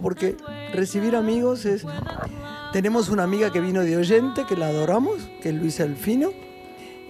[0.00, 0.36] porque
[0.72, 1.84] recibir amigos es.
[2.72, 6.30] Tenemos una amiga que vino de oyente, que la adoramos, que es Luisa Elfino,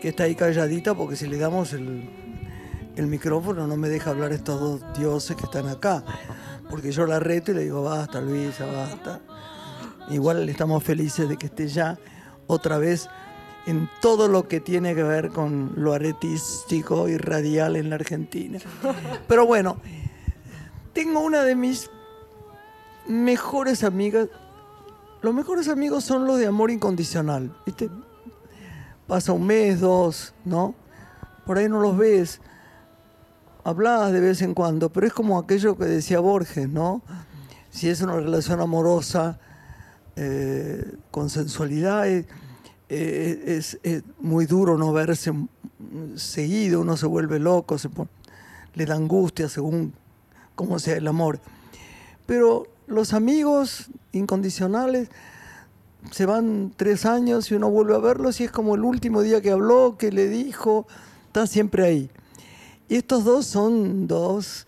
[0.01, 2.09] que está ahí calladita porque si le damos el,
[2.97, 6.03] el micrófono no me deja hablar estos dos dioses que están acá.
[6.71, 9.21] Porque yo la reto y le digo, basta Luisa, basta.
[10.09, 11.99] Igual estamos felices de que esté ya
[12.47, 13.09] otra vez
[13.67, 18.59] en todo lo que tiene que ver con lo artístico y radial en la Argentina.
[19.29, 19.77] Pero bueno,
[20.95, 21.91] tengo una de mis
[23.07, 24.29] mejores amigas.
[25.23, 27.91] Los mejores amigos son los de amor incondicional, ¿viste?
[29.07, 30.75] Pasa un mes, dos, ¿no?
[31.45, 32.41] Por ahí no los ves.
[33.65, 37.03] Hablas de vez en cuando, pero es como aquello que decía Borges, ¿no?
[37.71, 39.39] Si es una relación amorosa,
[40.17, 42.27] eh, con sensualidad, eh,
[42.89, 43.79] eh, es,
[44.19, 45.33] muy duro no verse
[46.17, 47.89] seguido, uno se vuelve loco, se
[48.75, 49.95] le da angustia según
[50.55, 51.41] cómo sea el amor.
[52.27, 55.09] Pero los amigos incondicionales
[56.11, 59.41] se van tres años y uno vuelve a verlos y es como el último día
[59.41, 60.87] que habló, que le dijo,
[61.27, 62.11] está siempre ahí.
[62.89, 64.67] Y estos dos son dos.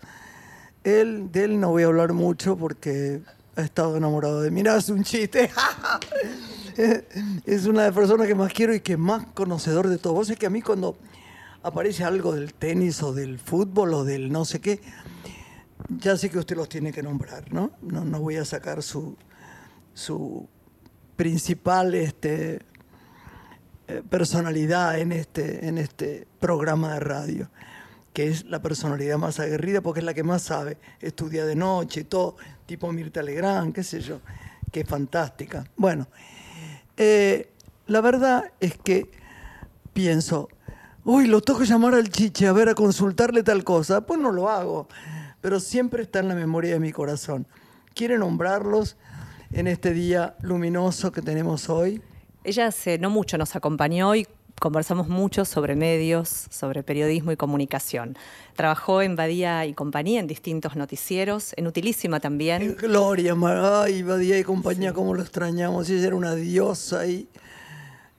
[0.83, 3.21] Él, de él no voy a hablar mucho porque
[3.55, 4.61] ha estado enamorado de mí.
[4.61, 5.49] Es un chiste.
[7.45, 10.13] es una de las personas que más quiero y que más conocedor de todo.
[10.13, 10.95] Vos es que a mí cuando
[11.61, 14.79] aparece algo del tenis o del fútbol o del no sé qué,
[15.89, 17.71] ya sé que usted los tiene que nombrar, ¿no?
[17.81, 19.17] No, voy a sacar su,
[19.93, 20.47] su
[21.15, 22.61] principal este,
[23.87, 27.49] eh, personalidad en este, en este programa de radio,
[28.13, 32.01] que es la personalidad más aguerrida porque es la que más sabe, estudia de noche
[32.01, 34.21] y todo, tipo Mirta Legrand, qué sé yo,
[34.71, 35.65] que es fantástica.
[35.75, 36.07] Bueno,
[36.97, 37.49] eh,
[37.87, 39.11] la verdad es que
[39.93, 40.49] pienso,
[41.03, 44.31] uy, lo tengo que llamar al chiche a ver, a consultarle tal cosa, pues no
[44.31, 44.87] lo hago,
[45.43, 47.45] pero siempre está en la memoria de mi corazón.
[47.93, 48.95] ¿Quiere nombrarlos
[49.51, 52.01] en este día luminoso que tenemos hoy?
[52.45, 54.25] Ella hace no mucho nos acompañó y
[54.57, 58.17] conversamos mucho sobre medios, sobre periodismo y comunicación.
[58.55, 62.77] Trabajó en Badía y compañía en distintos noticieros, en Utilísima también.
[62.79, 63.35] Gloria,
[63.83, 65.89] ay, Badía y compañía, cómo lo extrañamos.
[65.89, 67.27] Ella era una diosa y,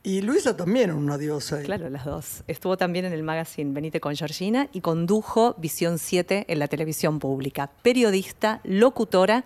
[0.05, 1.61] y Luisa también una diosa.
[1.61, 2.45] y- Claro, las dos.
[2.47, 7.19] Estuvo también en el magazine Venite con Georgina y condujo Visión 7 en la televisión
[7.19, 7.73] pública.
[7.83, 9.45] Periodista, locutora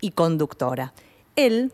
[0.00, 0.92] y conductora.
[1.36, 1.72] Él,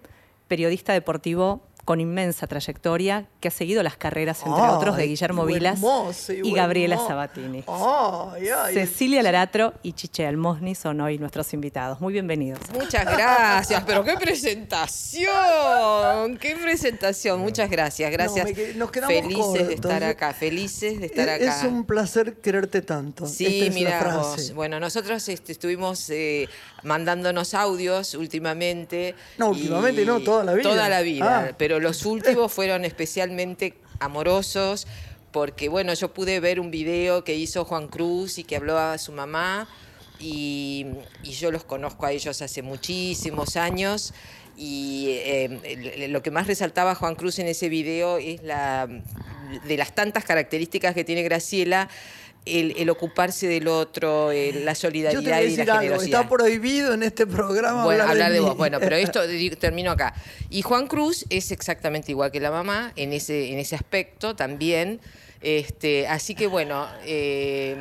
[0.48, 5.48] periodista deportivo con inmensa trayectoria, que ha seguido las carreras, entre Ay, otros, de Guillermo
[5.48, 5.80] y Vilas
[6.28, 7.64] y Gabriela mo- Sabatini.
[7.68, 8.74] Ay, ay.
[8.74, 12.00] Cecilia Laratro y Chiche Almosni son hoy nuestros invitados.
[12.00, 12.58] Muy bienvenidos.
[12.74, 14.16] Muchas gracias, pero qué
[15.16, 18.44] presentación, qué presentación, muchas gracias, gracias.
[18.46, 19.68] me que- nos quedamos felices cortos.
[19.68, 21.58] de estar acá, felices de estar es, acá.
[21.58, 23.26] es un placer quererte tanto.
[23.26, 24.24] Sí, mira.
[24.54, 26.48] Bueno, nosotros este, estuvimos eh,
[26.82, 29.14] mandándonos audios últimamente.
[29.38, 30.62] No, últimamente no, toda la vida.
[30.68, 31.54] Toda la vida, Ah.
[31.56, 34.86] pero los últimos fueron especialmente amorosos
[35.32, 38.96] porque, bueno, yo pude ver un video que hizo Juan Cruz y que habló a
[38.98, 39.68] su mamá
[40.18, 40.86] y,
[41.24, 44.14] yo los conozco a ellos hace muchísimos años.
[44.56, 48.88] Y el- lo que más resaltaba Juan Cruz en ese video es la
[49.66, 51.88] de las tantas características que tiene Graciela,
[52.46, 55.80] el, el ocuparse del otro, el- la Yo solidaridad te voy a y la algo,
[55.80, 56.20] generosidad.
[56.22, 58.56] está prohibido en este programa Bueno, hablar, hablar de vos.
[58.56, 59.20] Bueno, pero esto
[59.58, 60.14] termino acá.
[60.48, 65.00] Y Juan Cruz es exactamente igual que la mamá en ese, en ese aspecto también.
[65.42, 67.76] Este, así que bueno, eh,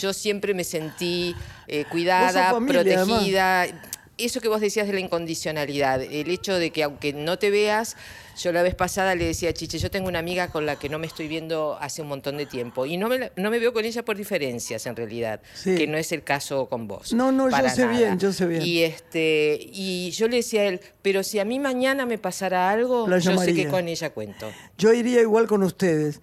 [0.00, 1.34] yo siempre me sentí
[1.68, 3.66] eh, cuidada, familia, protegida.
[4.18, 7.96] Eso que vos decías de la incondicionalidad, el hecho de que aunque no te veas,
[8.40, 10.88] yo la vez pasada le decía a Chiche, yo tengo una amiga con la que
[10.88, 13.72] no me estoy viendo hace un montón de tiempo y no me, no me veo
[13.72, 15.74] con ella por diferencias en realidad, Sí.
[15.76, 17.12] que no es el caso con vos.
[17.12, 17.98] No, no, yo sé nada.
[17.98, 18.62] bien, yo sé bien.
[18.62, 22.70] Y, este, y yo le decía a él, pero si a mí mañana me pasara
[22.70, 24.50] algo, yo sé que con ella cuento.
[24.76, 26.20] Yo iría igual con ustedes.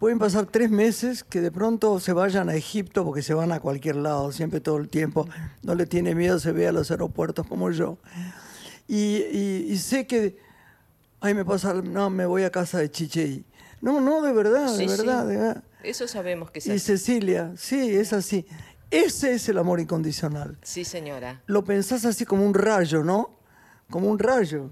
[0.00, 3.60] Pueden pasar tres meses que de pronto se vayan a Egipto porque se van a
[3.60, 5.28] cualquier lado, siempre todo el tiempo.
[5.62, 7.98] No le tiene miedo, se ve a los aeropuertos como yo.
[8.88, 8.96] Y,
[9.30, 10.38] y- y sé que,
[11.20, 13.24] ay, me pasa, no, me voy a casa de Chiche.
[13.26, 13.44] y-
[13.82, 14.96] No, no, de verdad, Sí, de sí.
[14.96, 15.64] verdad, de verdad.
[15.82, 16.78] Eso sabemos que es Y así.
[16.80, 18.46] Cecilia, sí, es así.
[18.90, 20.56] Ese es el amor incondicional.
[20.62, 21.42] Sí, señora.
[21.46, 23.38] Lo pensás así como un rayo, ¿no?
[23.90, 24.70] Como un rayo.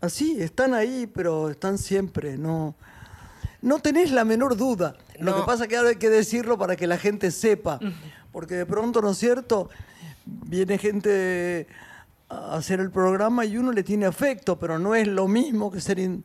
[0.00, 2.74] Así, están ahí, pero están siempre, no.
[3.66, 4.94] No tenés la menor duda.
[5.18, 7.80] Lo que pasa es que ahora hay que decirlo para que la gente sepa.
[8.30, 9.68] Porque de pronto, ¿no es cierto?
[10.24, 11.66] Viene gente
[12.28, 15.80] a hacer el programa y uno le tiene afecto, pero no es lo mismo que
[15.80, 16.24] ser in-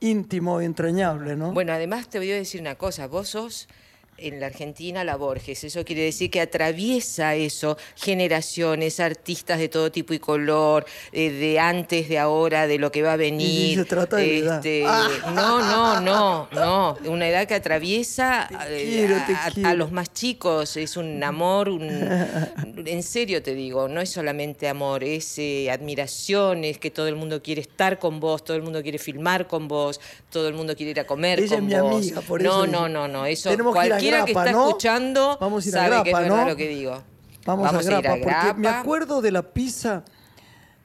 [0.00, 1.52] íntimo, entrañable, ¿no?
[1.52, 3.68] Bueno, además te voy a decir una cosa, vos sos
[4.18, 9.90] en la Argentina la Borges, eso quiere decir que atraviesa eso generaciones, artistas de todo
[9.90, 13.72] tipo y color, eh, de antes, de ahora, de lo que va a venir.
[13.72, 14.56] Y se trata de edad.
[14.56, 14.82] Este,
[15.34, 19.06] No, no, no, no, una edad que atraviesa eh,
[19.52, 21.84] quiero, a, los más chicos, es un amor, un-
[22.86, 27.16] en serio te digo, no es solamente amor, es eh, admiración, es que todo el
[27.16, 30.00] mundo quiere estar con vos, todo el mundo quiere filmar con vos,
[30.30, 31.96] todo el mundo quiere ir a comer Ella es con mi vos.
[31.96, 34.52] amiga, por no, eso no, no, no, eso tenemos que a cualquiera que Grapa, está
[34.58, 34.68] ¿no?
[34.68, 36.50] escuchando Vamos a ir a sabe que es Grapa, verdad ¿no?
[36.50, 37.02] lo que digo.
[37.46, 40.04] Vamos, a ir Grapa, porque me Grapa, acuerdo de la pizza,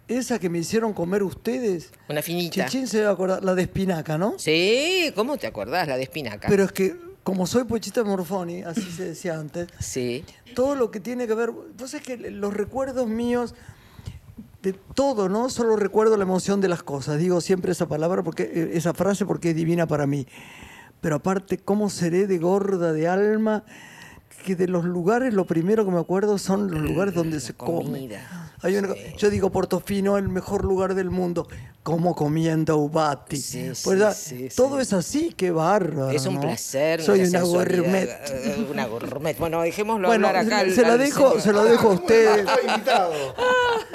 [0.08, 1.92] esa que me hicieron comer ustedes.
[2.10, 2.66] Una finita.
[2.66, 4.34] Chichín se debe acordar, la de espinaca, ¿no?
[4.38, 5.88] Sí, ¿cómo te acordás?
[5.88, 6.48] La de espinaca.
[6.50, 10.26] Pero es que, como soy Pochita Morfoni, así se decía antes, Sí.
[10.56, 11.52] todo lo que tiene que ver.
[11.52, 13.54] Vos es que los recuerdos míos
[14.64, 15.50] de todo, ¿no?
[15.50, 17.18] Solo recuerdo la emoción de las cosas.
[17.20, 20.28] Digo siempre esa palabra, porque eh, esa frase, porque es divina para mí.
[21.02, 23.64] Pero aparte, ¿cómo seré de gorda de alma?
[24.46, 28.10] Que de los lugares, lo primero que me acuerdo son los lugares donde se come.
[28.62, 29.00] Hay una- Sí.
[29.18, 31.48] Yo digo Portofino, el mejor lugar del mundo.
[31.84, 33.38] Como comiendo ubati.
[33.38, 34.82] Sí, Pues, sí, ah, sí, todo sí.
[34.82, 36.10] es así, qué bárbaro.
[36.12, 36.42] Es un ¿no?
[36.42, 37.02] placer.
[37.02, 38.10] Soy una gourmet.
[38.30, 39.38] eh, Una gourmet.
[39.40, 40.60] Bueno, dejémoslo Bueno, hablar acá.
[40.60, 42.40] al- se la dejo, se lo dejo a ustedes.
[42.46, 43.14] Estoy invitado.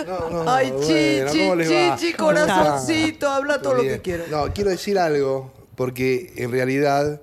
[0.06, 4.28] No, no, Ay, chichi, chichi, corazoncito, habla todo lo que quieras.
[4.30, 7.20] No, quiero decir algo, porque en realidad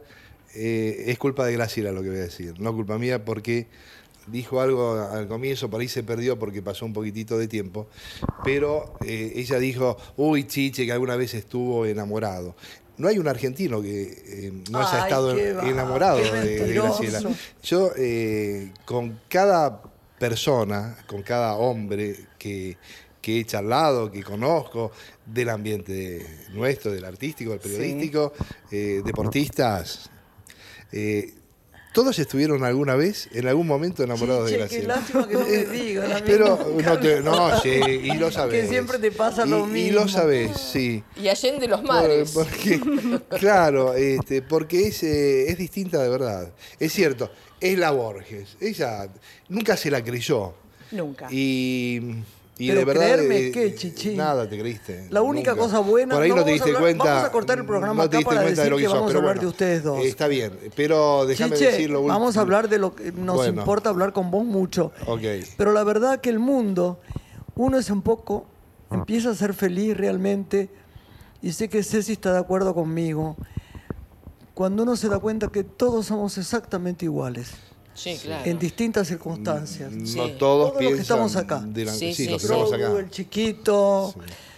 [0.56, 3.68] eh, es culpa de Graciela lo que voy a decir, no culpa mía, porque
[4.28, 7.88] dijo algo al comienzo, por ahí se perdió porque pasó un poquitito de tiempo,
[8.44, 12.56] pero eh, ella dijo, uy, chiche, que alguna vez estuvo enamorado.
[12.98, 16.74] No hay un argentino que eh, no haya Ay, estado va, enamorado de.
[16.74, 17.22] Graciela.
[17.64, 17.92] Yo,
[18.86, 19.82] con cada
[20.20, 22.78] persona, con cada hombre que,
[23.22, 24.92] que he charlado, que conozco,
[25.34, 28.34] del ambiente nuestro, del artístico, del periodístico,
[28.72, 30.10] eh, deportistas,
[30.92, 31.34] eh,
[31.94, 34.96] todos estuvieron alguna vez, en algún momento enamorados de qué Graciela.
[34.96, 38.62] lástima que no me Eh, mí Pero no, te- no, sí, y lo sabes.
[38.64, 40.00] Que siempre te pasa Y- lo Y mismo.
[40.00, 41.04] lo sabes, sí.
[41.18, 42.32] Y Allende los Por- mares.
[42.32, 42.80] Porque,
[43.40, 46.54] claro, este, porque es, eh, es distinta de verdad.
[46.80, 47.30] Es cierto,
[47.60, 48.56] es la Borges.
[48.62, 49.10] Ella
[49.50, 50.54] nunca se la creyó.
[50.92, 51.28] Nunca.
[51.30, 52.00] Y,
[52.64, 53.02] y Pero de verdad.
[53.16, 54.18] creerme eh, qué, Chichín.
[54.18, 55.08] Nada te creíste.
[55.10, 55.64] La única nunca.
[55.64, 57.04] cosa buena- Por ahí no no, te vamos a diste hablar- cuenta.
[57.06, 58.84] vamos a cortar el programa no acá te para cuenta de lo decir que que
[58.84, 60.06] hizo, vamos a hablar bueno, de ustedes dos.
[60.06, 62.20] Está bien, pero déjame Chiche, decir lo último.
[62.20, 63.62] vamos a hablar de lo que nos Bueno.
[63.62, 64.92] importa hablar con vos mucho.
[65.08, 65.22] Ok.
[65.58, 67.00] Pero la verdad que el mundo,
[67.56, 68.46] uno es un poco,
[68.92, 70.70] empieza a ser feliz realmente,
[71.42, 73.38] y sé que Ceci está de acuerdo conmigo,
[74.54, 77.52] cuando uno se da cuenta que todos somos exactamente iguales,
[77.94, 78.50] Sí, claro.
[78.50, 79.92] en distintas circunstancias.
[79.92, 81.02] No todos Todos los que piensan.
[81.02, 81.62] estamos acá.
[81.66, 82.54] de la- Sí, sí, sí, los que sí.
[82.54, 82.84] estamos acá.
[82.84, 84.14] Grogu, el chiquito,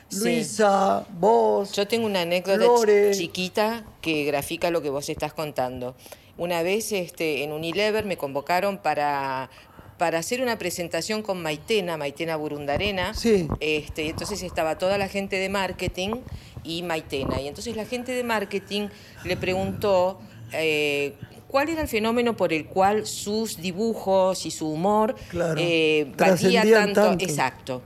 [0.09, 0.19] Sí.
[0.19, 1.71] Luisa, vos.
[1.71, 3.11] Yo tengo una anécdota Lore.
[3.15, 5.95] chiquita que grafica lo que vos estás contando.
[6.37, 9.49] Una vez este, en Unilever me convocaron para,
[9.97, 13.15] para hacer una presentación con Maitena, Maitena Burundarena.
[13.15, 13.47] Sí.
[13.59, 16.17] Este, y entonces estaba toda la gente de marketing
[16.63, 17.41] y Maitena.
[17.41, 18.89] Y entonces la gente de marketing
[19.25, 20.19] le preguntó
[20.53, 21.15] eh,
[21.53, 25.61] cuál era el fenómeno por el cual sus dibujos y su humor Claro.
[25.63, 26.49] eh, tanto.
[26.73, 27.23] tanto.
[27.23, 27.83] Exacto.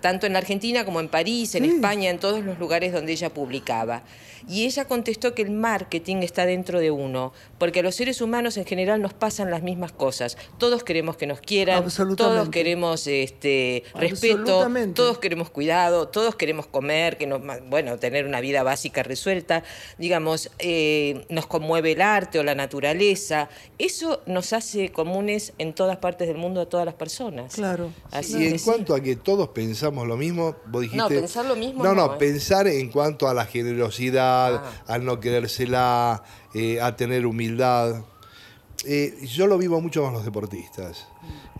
[0.00, 1.70] Tanto en la Argentina como en París, en Sí.
[1.70, 4.04] España, en todos los lugares donde ella publicaba.
[4.48, 8.56] Y ella contestó que el marketing está dentro de uno, porque a los seres humanos
[8.56, 10.36] en general nos pasan las mismas cosas.
[10.58, 12.36] Todos queremos que nos quieran, Absolutamente.
[12.38, 18.40] todos queremos este, respeto, todos queremos cuidado, todos queremos comer, que nos, bueno, tener una
[18.40, 19.64] vida básica resuelta.
[19.98, 23.48] Digamos, eh, nos conmueve el arte o la naturaleza.
[23.78, 27.54] Eso nos hace comunes en todas partes del mundo a todas las personas.
[27.54, 27.90] Claro.
[28.10, 28.64] Así Y en sí.
[28.64, 30.54] cuanto a que todos pensamos pensamos lo mismo.
[30.66, 32.16] Vos dijiste, No, pensar lo mismo No, no, no, ¿eh?
[32.18, 34.72] pensar en cuanto a la generosidad, Ah.
[34.94, 36.22] al no querérsela,
[36.54, 38.02] eh, a tener humildad.
[38.84, 41.06] Eh, yo lo vivo mucho con los deportistas.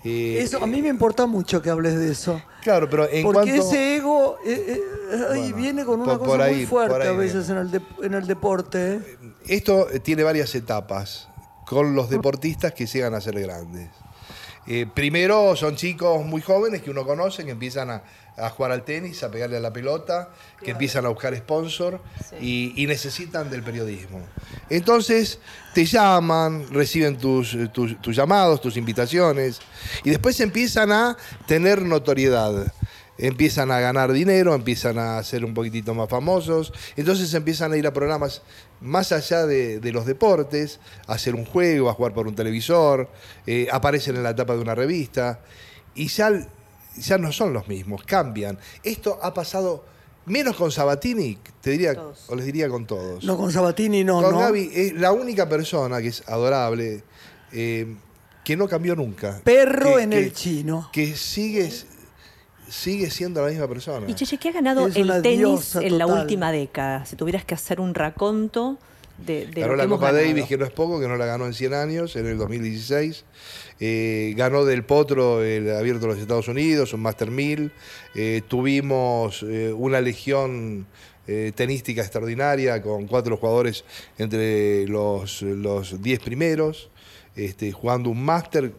[0.05, 2.43] Eh, Eso, a mí me importa mucho que hables de eso.
[2.63, 3.55] Claro, pero en Porque cuanto...
[3.69, 4.81] ese ego eh,
[5.13, 7.71] eh, Bueno, viene con una por- cosa por ahí- muy fuerte a veces en el,
[7.71, 8.95] de- en el deporte.
[8.97, 9.19] ¿eh?
[9.47, 11.29] Esto tiene varias etapas
[11.67, 13.89] con los deportistas que llegan a ser grandes.
[14.67, 18.03] Eh, primero son chicos muy jóvenes que uno conoce, que empiezan a,
[18.37, 20.31] a jugar al tenis, a pegarle a la pelota,
[20.63, 22.01] que empiezan a buscar sponsor
[22.41, 24.21] y, y necesitan del periodismo.
[24.71, 25.39] Entonces
[25.75, 29.61] te llaman, reciben tus, tus- tus llamados, tus invitaciones
[30.05, 32.73] y después empiezan a tener notoriedad.
[33.19, 37.87] Empiezan a ganar dinero, empiezan a ser un poquitito más famosos, entonces empiezan a ir
[37.87, 38.43] a programas
[38.81, 43.11] más allá de, de los deportes, a hacer un juego, a jugar por un televisor,
[43.47, 45.41] eh, aparecen en la tapa de una revista
[45.95, 46.31] y ya,
[46.99, 48.59] ya no son los mismos, cambian.
[48.83, 49.85] Esto ha pasado
[50.27, 52.25] menos con Sabatini, te diría, Todos.
[52.29, 53.25] o les diría con todos.
[53.25, 54.39] No, con Sabatini no, con ¿no?
[54.39, 57.03] Gaby es la única persona que es adorable,
[57.53, 57.97] eh,
[58.45, 59.41] que no cambió nunca.
[59.45, 60.89] Perro Que- en que- el chino.
[60.93, 61.71] que sigue,
[62.69, 64.07] sigue siendo la misma persona.
[64.09, 67.05] Y Cheche, ¿qué ha ganado Es el tenis en la última década?
[67.05, 68.79] Si tuvieras que hacer un raconto
[69.25, 70.27] de, de ganó lo que la hemos Copa ganado.
[70.27, 73.25] Davis, que no es poco, que no la ganó en 100 años, en el 2016.
[73.81, 77.73] Eh, ganó del Potro el Abierto de los Estados Unidos, un Master 1000.
[78.15, 80.87] Eh, tuvimos eh, una legión
[81.55, 83.85] tenística extraordinaria con cuatro jugadores
[84.19, 86.91] entre los, los 10 primeros,
[87.37, 88.73] este, jugando un Master,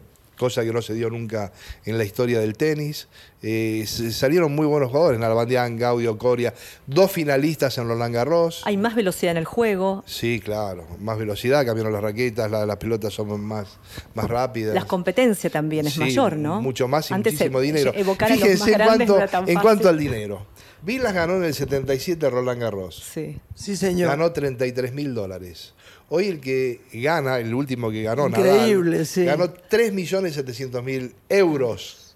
[0.44, 1.52] cosa que no se dio nunca
[1.86, 3.08] en la historia del tenis.
[3.46, 6.54] Eh, salieron muy buenos jugadores, Nalbandián, Gaudio, Coria,
[6.86, 8.62] dos finalistas en Roland Garros.
[8.64, 12.76] Hay más velocidad en el juego, Sí, claro, más velocidad, cambiaron las raquetas, la- las
[12.76, 13.68] pelotas son más,
[14.14, 14.74] más rápidas.
[14.74, 16.60] la competencia también es Sí, mayor, ¿no?
[16.62, 17.92] Mucho más y Antes muchísimo dinero.
[17.92, 20.46] Fíjense más en, cuanto, no era tan en cuanto al dinero.
[20.82, 23.02] Vilas ganó en el 77 Roland Garros.
[23.12, 23.38] Sí.
[23.54, 24.08] Sí, señor.
[24.10, 25.72] Ganó 33 mil dólares.
[26.16, 29.24] Hoy el que gana, el último que ganó, Increíble, Nadal, sí.
[29.24, 32.14] ganó 3.700.000 euros.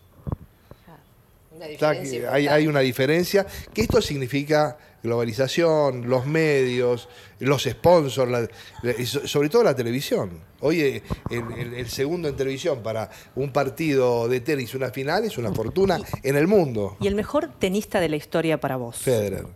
[1.50, 1.90] Una Está
[2.32, 7.08] hay, hay una diferencia, que esto significa globalización, los medios,
[7.40, 8.48] los sponsors, la-
[8.82, 10.30] la- sobre todo la televisión.
[10.60, 15.24] Hoy eh, el, el- el segundo en televisión para un partido de tenis, una final,
[15.24, 16.96] es una fortuna en el mundo.
[17.00, 18.96] ¿Y el mejor tenista de la historia para vos?
[18.98, 19.46] Federer.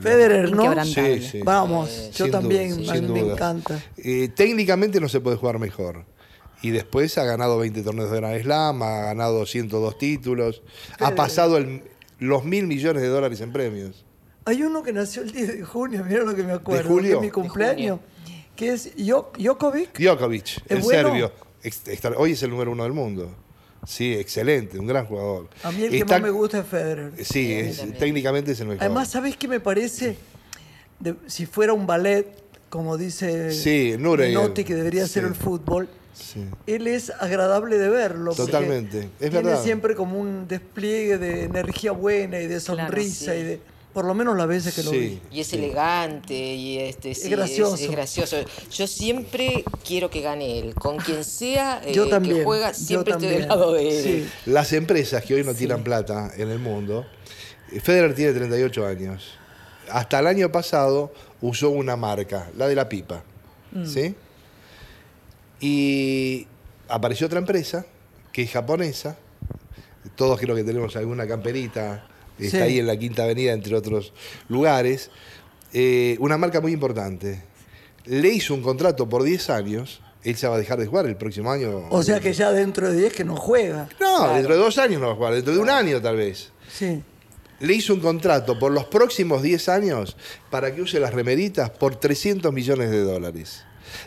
[0.00, 0.84] Federer, ¿no?
[0.84, 1.40] Sí, sí.
[1.42, 3.82] Vamos, Eh, yo también, duda, me encanta.
[3.96, 6.04] Eh, técnicamente no se puede jugar mejor.
[6.62, 10.62] Y después ha ganado 20 torneos de Grand Slam, ha ganado 102 títulos,
[11.00, 11.82] ha pasado el-
[12.18, 14.04] los mil millones de dólares en premios.
[14.46, 16.88] Hay uno que nació el 10 de junio, mira lo que me acuerdo.
[16.88, 17.10] julio?
[17.10, 18.00] que es mi cumpleaños.
[18.54, 19.98] Que es Jo- Djokovic.
[19.98, 21.08] Djokovic, el bueno?
[21.08, 21.32] serbio.
[22.16, 23.34] Hoy es el número uno del mundo.
[23.86, 25.48] Sí, excelente, un gran jugador.
[25.62, 27.12] A mí el que Está- más me gusta es Federer.
[27.24, 28.82] Sí, es- técnicamente es el mejor.
[28.84, 30.16] Además, ¿sabes qué me parece?
[30.98, 32.26] De- si fuera un ballet,
[32.68, 33.94] como dice Sí.
[33.98, 36.44] Menotti, que debería ser el fútbol, Sí.
[36.66, 38.34] él es agradable de verlo.
[38.34, 39.62] Totalmente, es tiene verdad.
[39.62, 43.38] siempre como un despliegue de energía buena y de sonrisa sí.
[43.38, 43.60] y de...
[43.96, 44.98] Por lo menos las veces que lo Sí.
[44.98, 45.22] vi.
[45.30, 47.76] Y es elegante y este, sí, gracioso.
[47.76, 48.36] Es, gracioso.
[48.70, 50.74] Yo siempre quiero que gane él.
[50.74, 53.40] Con quien sea eh, Yo también, que juega, yo siempre estoy también.
[53.40, 54.04] del lado de él.
[54.04, 54.50] Sí.
[54.50, 57.06] Las empresas que hoy no tiran plata en el mundo,
[57.72, 59.30] eh, Federer tiene 38 años.
[59.90, 61.10] Hasta el año pasado
[61.40, 63.24] usó una marca, la de la pipa.
[63.86, 64.14] ¿Sí?
[65.58, 66.46] Y
[66.86, 67.86] apareció otra empresa,
[68.30, 69.16] que es japonesa.
[70.16, 72.06] Todos creo que tenemos alguna camperita.
[72.38, 72.62] Está Sí.
[72.62, 74.12] ahí en la Quinta Avenida, entre otros
[74.48, 75.10] lugares.
[75.72, 77.42] Eh, una marca muy importante.
[78.04, 80.00] Le hizo un contrato por 10 años.
[80.22, 81.86] Él se va a dejar de jugar el próximo año.
[81.90, 83.88] O sea que ya dentro de 10 que no juega.
[84.00, 86.50] No, dentro de dos años no va a jugar, dentro de un año tal vez.
[86.72, 87.02] Sí.
[87.60, 90.16] Le hizo un contrato por los próximos 10 años
[90.50, 93.62] para que use las remeritas por 300 millones de dólares.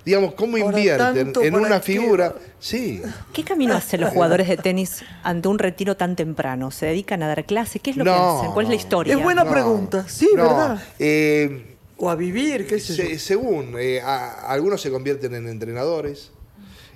[0.06, 1.94] Digamos, ¿cómo invierten tanto en una qué.
[1.94, 2.34] figura?
[2.60, 3.02] Sí.
[3.34, 6.72] ¿Qué camino hacen los jugadores de tenis ante un retiro tan temprano?
[6.72, 7.82] ¿Se dedican a dar clases?
[7.82, 8.52] ¿Qué es lo que No, hacen?
[8.52, 9.14] ¿Cuál es la historia?
[9.16, 10.06] Es buena No, pregunta.
[10.08, 10.84] Sí, no, ¿verdad?
[11.00, 13.20] eh, O a vivir, qué sé se- yo.
[13.20, 16.32] según, eh, a- algunos se convierten en entrenadores,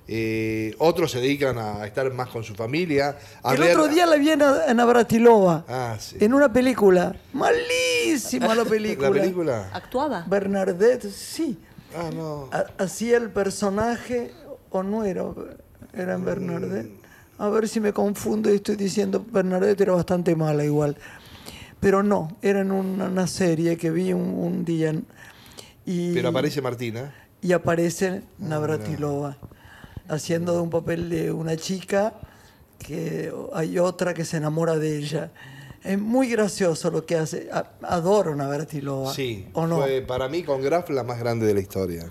[0.07, 3.17] eh, otros se dedican a estar más con su familia.
[3.41, 6.17] A El ver- otro día la vi en, en Navratilova, Ah, sí.
[6.19, 7.15] en una película.
[7.33, 9.09] Malísima la película.
[9.09, 9.69] ¿La película?
[9.73, 10.25] ¿Actuaba?
[10.27, 11.57] Bernadette, sí.
[11.95, 12.49] Ah, no.
[12.77, 14.31] Hacía el personaje,
[14.69, 15.25] o no era,
[15.93, 16.91] era en Bernadette.
[17.37, 20.97] A ver si me confundo y estoy diciendo, Bernadette era bastante mala igual.
[21.79, 24.93] Pero no, era en una, una serie que vi un, un día.
[25.85, 27.13] Y, Pero aparece Martina.
[27.41, 29.37] y aparece Navratilova
[30.07, 32.13] haciendo de un papel de una chica
[32.79, 35.31] que hay otra que se enamora de ella.
[35.83, 37.49] Es muy gracioso lo que hace.
[37.81, 39.13] Adoro a Navratilova.
[39.13, 39.81] Sí, ¿O no?
[39.81, 42.09] fue para mí con Graf la más grande de la historia.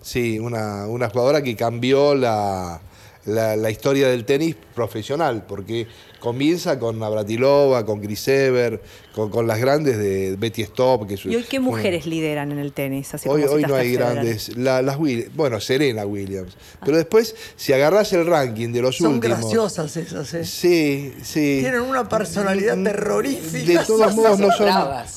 [0.00, 2.80] Sí, una, una jugadora que cambió la,
[3.26, 5.86] la, la historia del tenis profesional, porque
[6.20, 8.82] comienza con Navratilova, con Chris Evert,
[9.14, 11.06] con, con las grandes de Betty Stop.
[11.06, 13.12] Que es- ¿Y hoy qué mujeres lideran en el tenis?
[13.12, 14.56] Así Hoy, como hoy no hay grandes.
[14.56, 14.96] La- las
[15.34, 16.56] bueno, Serena Williams.
[16.84, 19.40] Pero después, si agarrás el ranking de los Son últimos.
[19.40, 20.44] graciosas esas, ¿eh?
[20.46, 21.58] Sí, sí.
[21.60, 23.80] Tienen una personalidad terrorífica.
[23.80, 24.70] De todos modos, no son,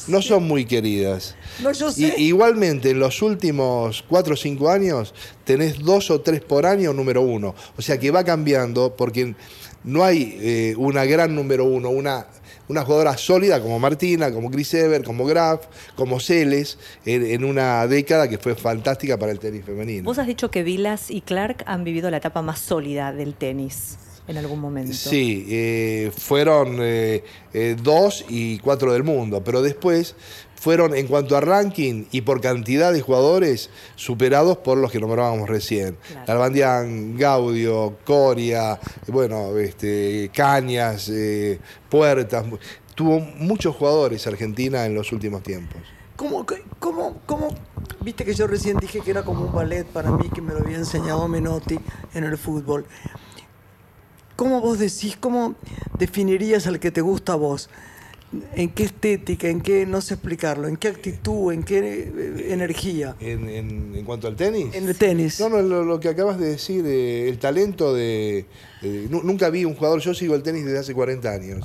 [0.10, 1.36] no son muy queridas.
[1.62, 6.42] No, yo Y- igualmente, en los últimos cuatro o cinco años, tenés dos o tres
[6.42, 7.56] por año número uno.
[7.78, 9.36] O sea que va cambiando porque
[9.84, 12.28] no hay eh, una gran número uno, una,
[12.68, 17.88] una jugadora sólida como Martina, como Chris Evert, como Graf, como Celes, en, en una
[17.88, 20.04] década que fue fantástica para el tenis femenino.
[20.04, 23.98] Vos has dicho que Vilas y Clark han vivido la etapa más sólida del tenis
[24.28, 24.92] en algún momento.
[24.94, 27.24] Sí, eh, fueron eh,
[27.54, 30.16] eh, dos y cuatro del mundo, pero después
[30.60, 35.48] fueron en cuanto a ranking y por cantidad de jugadores superados por los que nombrábamos
[35.48, 35.98] recién.
[36.26, 36.26] Claro.
[37.16, 41.60] Gaudio, Coria, bueno, este, Cañas, eh,
[41.90, 42.44] Puertas.
[42.96, 45.80] Tuvo muchos jugadores Argentina en los últimos tiempos.
[46.16, 47.50] ¿Cómo, qué- cómo, cómo?
[48.02, 50.62] Viste que yo recién dije que era como un ballet para mí, que me lo
[50.62, 51.78] había enseñado Menotti
[52.16, 52.86] en el fútbol.
[54.36, 55.56] ¿Cómo vos decís, cómo
[56.00, 57.70] definirías al que te gusta a vos?
[58.56, 63.16] ¿En qué estética, en qué, no sé explicarlo, en qué actitud, en qué eh, energía?
[63.22, 64.76] En, en- en cuanto al tenis.
[64.76, 65.40] En el tenis.
[65.40, 68.46] No, no, lo, lo que acabas de decir, eh, el talento de...
[68.82, 71.64] eh, nu- nunca vi un jugador, yo sigo el tenis desde hace 40 años.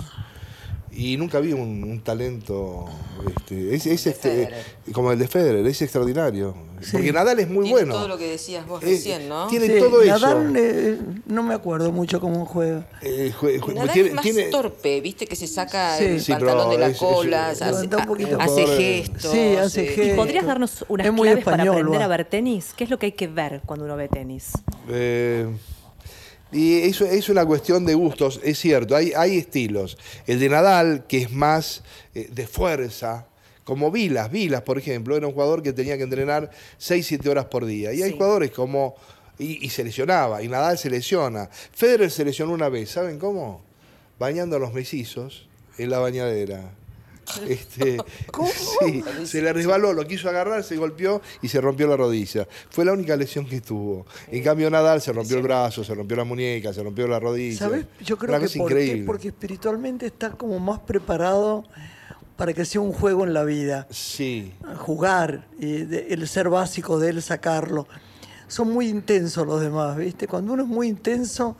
[0.95, 2.85] Y nunca vi un, un talento
[3.27, 4.65] este, es, es este, Federer.
[4.93, 6.55] como el de Federer, es extraordinario.
[6.83, 6.91] Sí.
[6.93, 7.95] Porque Nadal es muy Tiene bueno.
[7.95, 9.47] todo lo que decías vos Eh, recién, ¿no?
[9.47, 10.65] tiene Sí, todo Nadal, eso.
[10.65, 12.87] eh, no me acuerdo mucho cómo juega.
[13.01, 16.05] Eh, jue- jue- Nadal tiene- es más tiene- torpe, viste que se saca Sí.
[16.05, 18.37] el Sí, pantalón de la es- cola, es- hace, Levanta un poquito.
[18.41, 19.33] hace Jugador- gestos.
[19.33, 20.07] Sí, hace eh, gestos.
[20.07, 22.05] ¿Y podrías darnos unas Es muy claves para aprender va.
[22.05, 22.75] a ver tenis?
[22.77, 24.51] ¿Qué es lo que hay que ver cuando uno ve tenis?
[24.91, 25.47] Eh,
[26.53, 29.97] y eso es una cuestión de gustos, es cierto, hay, hay estilos.
[30.27, 31.83] El de Nadal, que es más
[32.15, 33.27] eh, de fuerza,
[33.65, 34.31] como Vilas.
[34.31, 37.93] Vilas, por ejemplo, era un jugador que tenía que entrenar 6, 7 horas por día.
[37.93, 38.95] Y hay jugadores como...
[39.39, 41.49] Y, y se lesionaba, y Nadal se lesiona.
[41.51, 43.63] Federer se lesionó una vez, ¿saben cómo?
[44.19, 46.71] Bañando a los mellizos en la bañadera.
[47.49, 47.99] Este,
[48.81, 52.47] sí, se le resbaló, lo quiso agarrar, se golpeó y se rompió la rodilla.
[52.71, 54.07] Fue la única lesión que tuvo.
[54.29, 57.59] En cambio, Nadal se rompió el brazo, se rompió la muñeca, se rompió la rodilla.
[57.59, 57.87] ¿Sabes?
[58.01, 61.65] Yo creo Una que por qué, porque espiritualmente está como más preparado
[62.37, 63.87] para que sea un juego en la vida.
[63.91, 64.53] Sí.
[64.79, 67.87] Jugar, y de- el ser básico de él, sacarlo.
[68.49, 70.27] Son muy intensos los demás, ¿viste?
[70.27, 71.57] Cuando uno es muy intenso,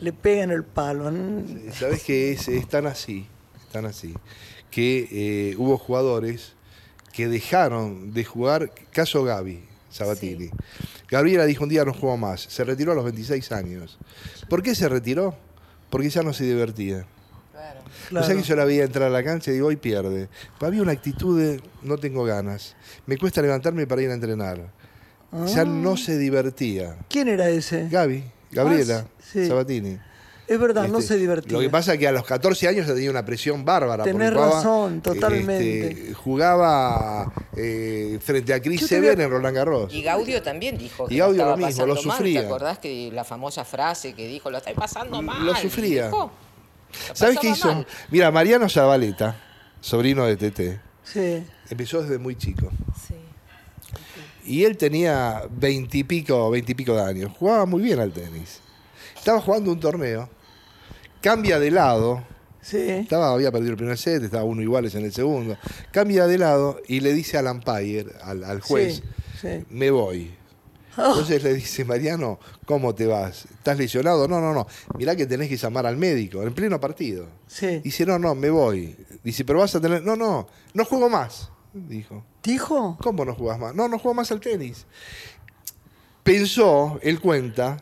[0.00, 1.10] le pegan el palo.
[1.10, 1.42] ¿no?
[1.72, 3.26] ¿Sabes que es, es tan así?
[3.70, 4.14] Tan así.
[4.72, 6.54] Que eh, hubo jugadores
[7.12, 8.72] que dejaron de jugar.
[8.90, 10.50] Caso Gaby Sabatini.
[11.08, 12.40] Gabriela dijo un día no juego más.
[12.40, 13.98] Se retiró a los 26 años.
[14.48, 15.36] ¿Por qué se retiró?
[15.90, 17.04] Porque ya no se divertía.
[17.52, 17.80] Claro.
[18.08, 18.24] Claro.
[18.24, 20.28] O sea que yo la veía entrar a la cancha y digo, hoy pierde.
[20.58, 22.74] Pero había una actitud de, no tengo ganas.
[23.06, 24.72] Me cuesta levantarme para ir a entrenar.
[25.54, 26.96] Ya no se divertía.
[27.08, 27.88] ¿Quién era ese?
[27.90, 29.46] Gaby, Gabriela, Ah, sí.
[29.46, 29.98] Sabatini.
[30.52, 31.52] Es verdad, no Este, se divertía.
[31.52, 34.04] Lo que pasa es que a los 14 años tenía una presión bárbara.
[34.04, 35.90] Tenés jugaba, razón, totalmente.
[35.90, 39.94] este, jugaba eh, frente a Chris Sever en Roland Garros.
[39.94, 42.02] Y Gaudio también dijo que Y lo Gaudio estaba lo mismo, lo mal.
[42.02, 42.40] sufría.
[42.40, 45.44] ¿Te acordás que la famosa frase que dijo, lo estoy pasando mal?
[45.46, 46.06] Lo sufría.
[46.06, 46.30] Dijo,
[47.08, 47.72] "La ¿Sabes qué hizo?
[47.74, 47.86] mal".
[48.10, 49.36] Mira, Mariano Zabaleta,
[49.80, 51.44] sobrino de Tete, Sí.
[51.70, 52.70] empezó desde muy chico.
[53.08, 53.14] Sí.
[54.44, 57.32] Y él tenía veintipico, veintipico de años.
[57.38, 58.60] Jugaba muy bien al tenis.
[59.16, 60.28] Estaba jugando un torneo.
[61.22, 62.24] Cambia de lado.
[62.60, 62.78] Sí.
[62.78, 65.56] Estaba, había perdido el primer set, estaba uno iguales en el segundo.
[65.90, 69.02] Cambia de lado y le dice al umpire, al, al juez,
[69.40, 69.64] Sí, sí.
[69.70, 70.32] me voy.
[70.96, 73.46] Entonces le dice, Mariano, ¿cómo te vas?
[73.46, 74.28] ¿Estás lesionado?
[74.28, 74.66] No, no, no.
[74.98, 77.26] Mirá que tenés que llamar al médico en pleno partido.
[77.46, 77.78] Sí.
[77.78, 78.94] Dice, no, no, me voy.
[79.24, 80.02] Dice, pero vas a tener...
[80.04, 81.50] No, no, no juego más.
[81.72, 82.22] Dijo.
[82.42, 82.98] ¿Dijo?
[83.02, 83.74] ¿Cómo no jugás más?
[83.74, 84.84] No, no juego más al tenis.
[86.22, 87.78] Pensó, él cuenta,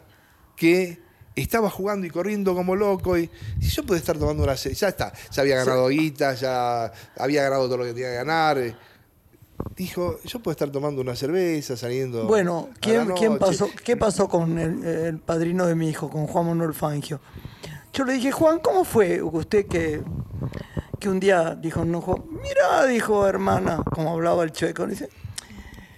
[0.57, 1.00] que
[1.42, 4.55] estaba jugando y corriendo como loco y si yo puedo estar tomando una...
[4.55, 8.59] Ya está, ya había ganado guita, ya había ganado todo lo que tenía que ganar.
[8.59, 8.74] eh.
[9.76, 12.26] Dijo, yo puedo estar tomando una cerveza, saliendo...
[12.26, 13.46] Bueno, ¿quién, quién noche".
[13.46, 17.20] pasó, ¿qué pasó con el, el padrino de mi hijo, con Juan Manuel Fangio?
[17.92, 20.00] Yo le dije, Juan, ¿cómo fue usted que,
[20.98, 25.09] que un día dijo, no, Juan, mira, dijo hermana, como hablaba el chueco, dice,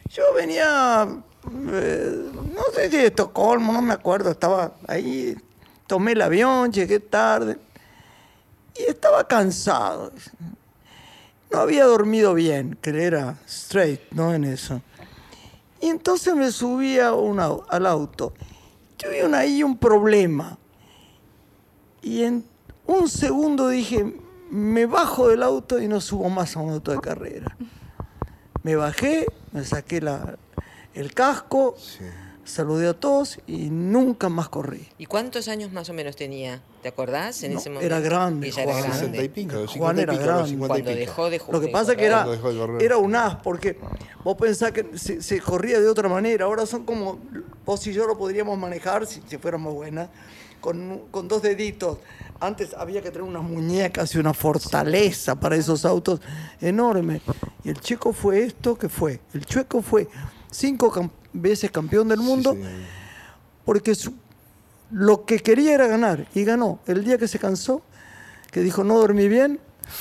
[0.08, 5.36] yo venía, eh, no sé si de Estocolmo, no me acuerdo, estaba ahí
[5.86, 7.58] tomé el avión, llegué tarde
[8.78, 10.12] y estaba cansado.
[11.50, 14.32] No había dormido bien, que era straight, ¿no?
[14.32, 14.80] En eso.
[15.80, 18.32] Y entonces me subí a un au- al auto.
[18.96, 20.56] Tuve un- ahí un problema.
[22.00, 22.44] Y en
[22.86, 24.14] un segundo dije,
[24.50, 27.56] me bajo del auto y no subo más a un auto de carrera.
[28.62, 30.36] Me bajé, me saqué la-
[30.94, 31.76] el casco,
[32.44, 34.88] saludé a todos y nunca más corrí.
[34.98, 36.60] ¿Y cuántos años más o menos tenía?
[36.82, 37.86] ¿Te acordás en No, ese momento?
[37.86, 38.82] era grande, Ella era Juan.
[38.84, 38.98] grande.
[38.98, 40.48] 60 y pico, Juan 50 y era pico, grande.
[40.50, 41.00] 50 y Cuando pico.
[41.00, 42.38] dejó de ju- Lo que pasa que correr.
[42.38, 43.78] era, de era un as, porque
[44.24, 46.44] vos pensás que se, se corría de otra manera.
[46.46, 47.20] Ahora son como,
[47.64, 50.08] vos y yo lo podríamos manejar si, si fuéramos buenas,
[50.60, 51.98] con, con dos deditos.
[52.40, 56.20] Antes había que tener unas muñecas y una fortaleza para esos autos
[56.60, 57.22] enormes.
[57.62, 59.20] Y el checo fue esto que fue.
[59.32, 60.08] El chueco fue
[60.52, 62.60] cinco cam- veces campeón del mundo Sí,
[63.64, 64.14] porque su-
[64.90, 66.78] lo que quería era ganar y ganó.
[66.86, 67.82] El día que se cansó,
[68.50, 69.58] que dijo no dormí bien,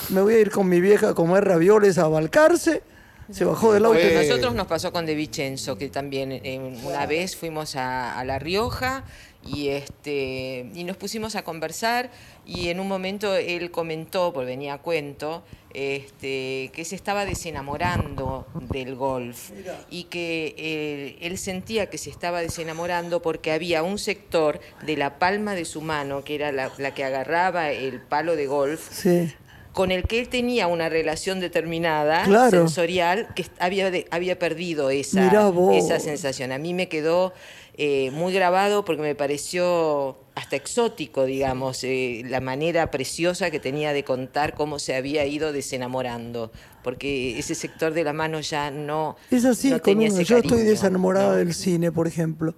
[0.10, 2.84] me voy a ir con mi vieja a comer ravioles a Balcarce,
[3.32, 3.98] se bajó del auto.
[3.98, 8.26] Bueno, nosotros nos pasó con De Vicenzo, que también eh, una vez fuimos a, a
[8.26, 9.06] La Rioja
[9.45, 12.12] y, este, y nos pusimos a conversar
[12.45, 18.45] y en un momento él comentó, porque venía a cuento, este, que se estaba desenamorando
[18.69, 19.51] del golf
[19.89, 25.17] y que eh, él sentía que se estaba desenamorando porque había un sector de la
[25.19, 29.32] palma de su mano, que era la, la que agarraba el palo de golf, Sí.
[29.73, 32.51] con el que él tenía una relación determinada, Claro.
[32.51, 35.32] sensorial, que había, de- había perdido esa,
[35.73, 36.51] esa sensación.
[36.51, 37.34] A mí me quedó
[37.78, 43.94] eh, muy grabado porque me pareció hasta exótico, digamos, eh, la manera preciosa que tenía
[43.94, 46.52] de contar cómo se había ido desenamorando,
[46.84, 50.64] porque ese sector de la mano ya no, Es así, no tenía ese yo estoy
[50.64, 51.36] desenamorada ¿no?
[51.36, 52.56] del cine, por ejemplo.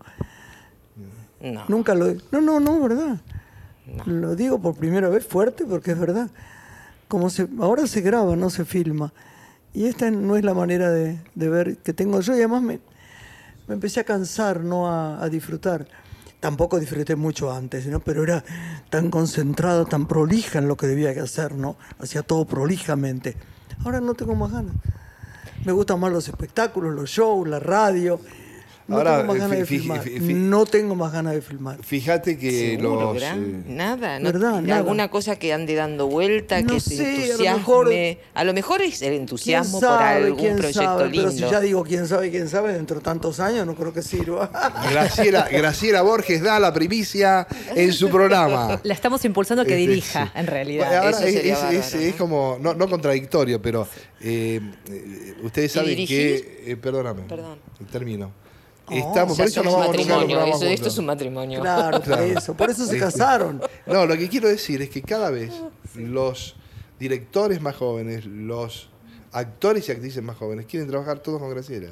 [1.42, 1.66] No.
[1.68, 2.14] Nunca lo.
[2.32, 3.20] No, no, no, verdad.
[4.06, 6.30] Lo digo por primera vez fuerte porque es verdad.
[7.10, 9.14] Como se, ahora se graba, no se filma.
[9.74, 12.34] Y esta no es la manera de, de ver que tengo yo.
[12.34, 12.80] Y además me,
[13.74, 15.88] me empecé a cansar, no a, a disfrutar.
[16.40, 18.02] Tampoco disfruté mucho antes, ¿no?
[18.02, 18.44] pero era
[18.92, 21.76] tan concentrada, tan prolija en lo que debía hacer, ¿no?
[21.98, 23.36] Hacía todo prolijamente.
[23.84, 24.76] Ahora no tengo más ganas.
[25.66, 28.20] Me gustan más los espectáculos, los shows, la radio.
[28.94, 30.02] No Ahora, tengo más ganas de fi- fi- filmar.
[30.02, 31.78] fi- fi- No tengo más ganas de filmar.
[31.84, 33.16] Fíjate que Seguro, los.
[33.22, 34.78] gran- eh, nada, no, verdad, nada.
[34.78, 37.58] alguna cosa que ande dando vuelta, No que sé, te a lo entusiasme.
[37.58, 37.94] mejor-
[38.36, 41.10] A lo mejor es el ¿Quién entusiasmo por algún quién proyecto sabe?
[41.10, 41.30] lindo.
[41.32, 44.02] Pero si ya digo quién sabe, quién sabe, dentro de tantos años no creo que
[44.02, 44.50] sirva.
[44.92, 48.80] Graciela, Graciela Borges da la primicia en su programa.
[48.84, 50.32] La estamos impulsando a que Este, dirija, sí.
[50.36, 50.88] en realidad.
[50.88, 52.00] Bueno, ahora Eso es, sería es- bárbaro, es- ¿no?
[52.02, 53.88] es como, no, no contradictorio, pero
[54.22, 56.64] eh, eh, ustedes ¿Y saben que.
[56.66, 57.24] eh, perdóname.
[57.24, 57.58] Perdón.
[57.92, 58.32] Termino.
[58.86, 61.62] Oh, Estamos, por eso no vamos matrimonio, eso- esto es un matrimonio.
[61.62, 62.24] claro, por Claro.
[62.24, 62.54] eso.
[62.54, 63.62] Por eso se casaron.
[63.86, 65.54] No, lo que quiero decir es que cada vez
[65.96, 66.56] los
[67.00, 68.90] directores más jóvenes, los
[69.32, 71.90] actores y actrices más jóvenes quieren trabajar todos con Graciela.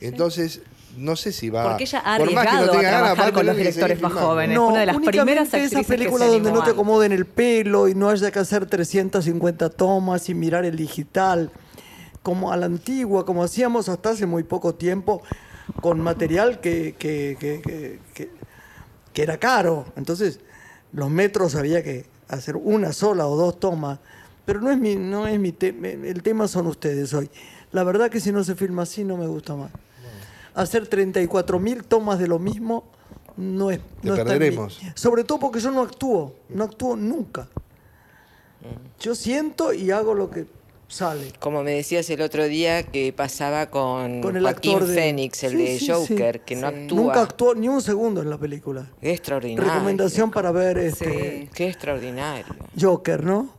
[0.00, 0.62] Entonces,
[0.96, 1.64] no sé si va.
[1.68, 3.56] Porque ella ha por más que no arriesgado a tenga ganas, va trabajar con los
[3.56, 4.54] directores más jóvenes.
[4.56, 8.08] No, una de las primeras películas se donde no te acomoden el pelo y no
[8.10, 11.50] haya que hacer 350 tomas y mirar el digital,
[12.22, 15.22] como a la antigua, como hacíamos hasta hace muy poco tiempo,
[15.80, 18.30] con material que, que, que- que-
[19.22, 19.84] era caro.
[19.96, 20.40] Entonces,
[20.92, 23.98] los metros había que hacer una sola o dos tomas.
[24.44, 27.30] Pero no es mi, no es mi tema, el tema son ustedes hoy.
[27.70, 29.70] La verdad que si no se filma así no me gusta más.
[30.54, 32.84] Hacer 34 mil tomas de lo mismo
[33.36, 33.78] no es...
[33.78, 34.32] Te no está.
[34.94, 37.48] Sobre todo porque yo no actúo, no actúo nunca.
[39.00, 40.46] Yo siento y hago lo que
[40.92, 41.32] sale.
[41.40, 44.94] Como me decías el otro día que pasaba con, Con el Joaquín actor de...
[44.94, 45.90] Fénix, el Sí, de sí, sí.
[45.92, 46.96] Joker, que no actúa.
[47.02, 48.90] Nunca actuó ni un segundo en la película.
[49.00, 49.70] Qué extraordinario.
[49.72, 52.44] Recomendación para ver este Qué extraordinario.
[52.80, 53.54] Joker, ¿no?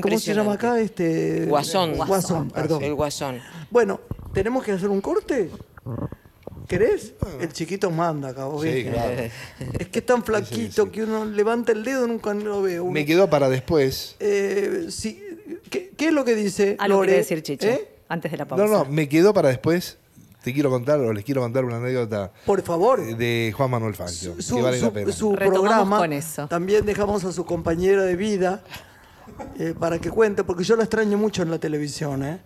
[0.00, 0.80] ¿Cómo se llama acá?
[0.80, 1.46] Este...
[1.46, 1.96] Guasón.
[1.96, 2.84] Guasón, perdón.
[2.84, 3.40] El guasón.
[3.70, 4.00] Bueno,
[4.32, 5.50] ¿tenemos que hacer un corte?
[6.68, 7.14] ¿Querés?
[7.40, 9.22] El chiquito manda acá, vos Sí, claro.
[9.76, 12.78] Es que es tan flaquito que uno levanta el dedo y nunca lo ve.
[12.78, 14.14] Uno- Me quedó para después.
[14.20, 15.20] Eh, sí.
[15.70, 17.08] ¿Qué, qué es lo que dice Algo Lore?
[17.08, 17.88] quiere decir Chicho, ¿Eh?
[18.08, 18.64] antes de la pausa.
[18.64, 19.98] No, no, me quedó para después.
[20.42, 23.16] Te quiero contar, o les quiero contar una anécdota Por favor.
[23.16, 25.12] de Juan Manuel Fangio, su, que vale su- la pena.
[25.12, 25.98] su Retomamos programa.
[25.98, 26.48] con eso.
[26.48, 28.62] También dejamos a su compañera de vida
[29.58, 32.24] eh, para que cuente, porque yo la extraño mucho en la televisión.
[32.24, 32.40] ¿eh?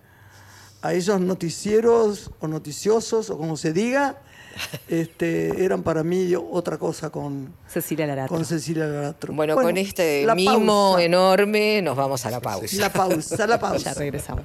[0.83, 4.19] A esos noticieros o noticiosos, o como se diga,
[4.88, 8.37] este, eran para mí otra cosa con, Cecilia Laratro.
[8.37, 9.35] con Cecilia Garatro.
[9.35, 11.05] Bueno, con este mimo pausa.
[11.05, 12.77] enorme nos vamos a la pausa.
[12.77, 13.93] La pausa, la pausa.
[13.93, 14.45] Ya regresamos.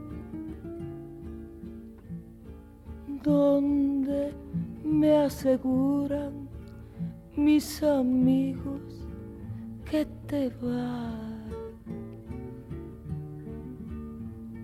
[3.23, 4.33] Donde
[4.83, 6.49] me aseguran
[7.35, 9.07] mis amigos
[9.89, 11.31] que te vas.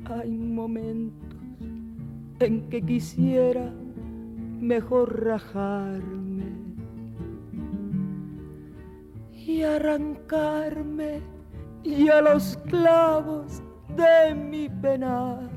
[0.06, 1.38] Hay momentos
[2.40, 3.72] en que quisiera
[4.60, 6.46] mejor rajarme
[9.34, 11.22] y arrancarme
[11.84, 13.62] y a los clavos
[13.96, 15.57] de mi penar.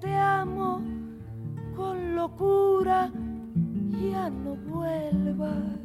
[0.00, 0.80] Te amo
[1.76, 3.10] con locura,
[3.90, 5.79] ya no vuelvas.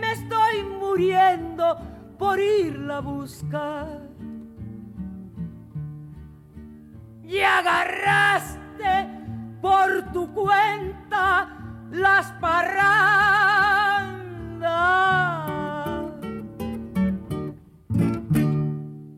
[0.00, 1.78] Me estoy muriendo
[2.18, 4.00] por irla a buscar.
[7.22, 9.08] Y agarraste
[9.60, 11.58] por tu cuenta
[11.90, 13.18] las parrandas.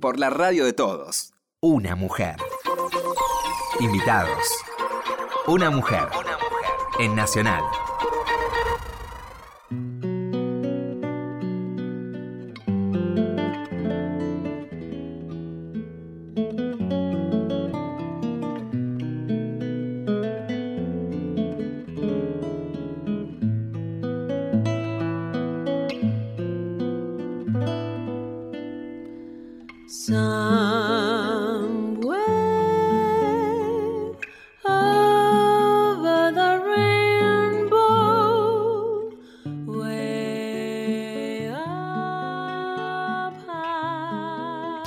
[0.01, 1.35] Por la radio de todos.
[1.61, 2.37] Una mujer.
[3.79, 4.65] Invitados.
[5.47, 6.09] Una mujer.
[6.99, 7.63] En Nacional.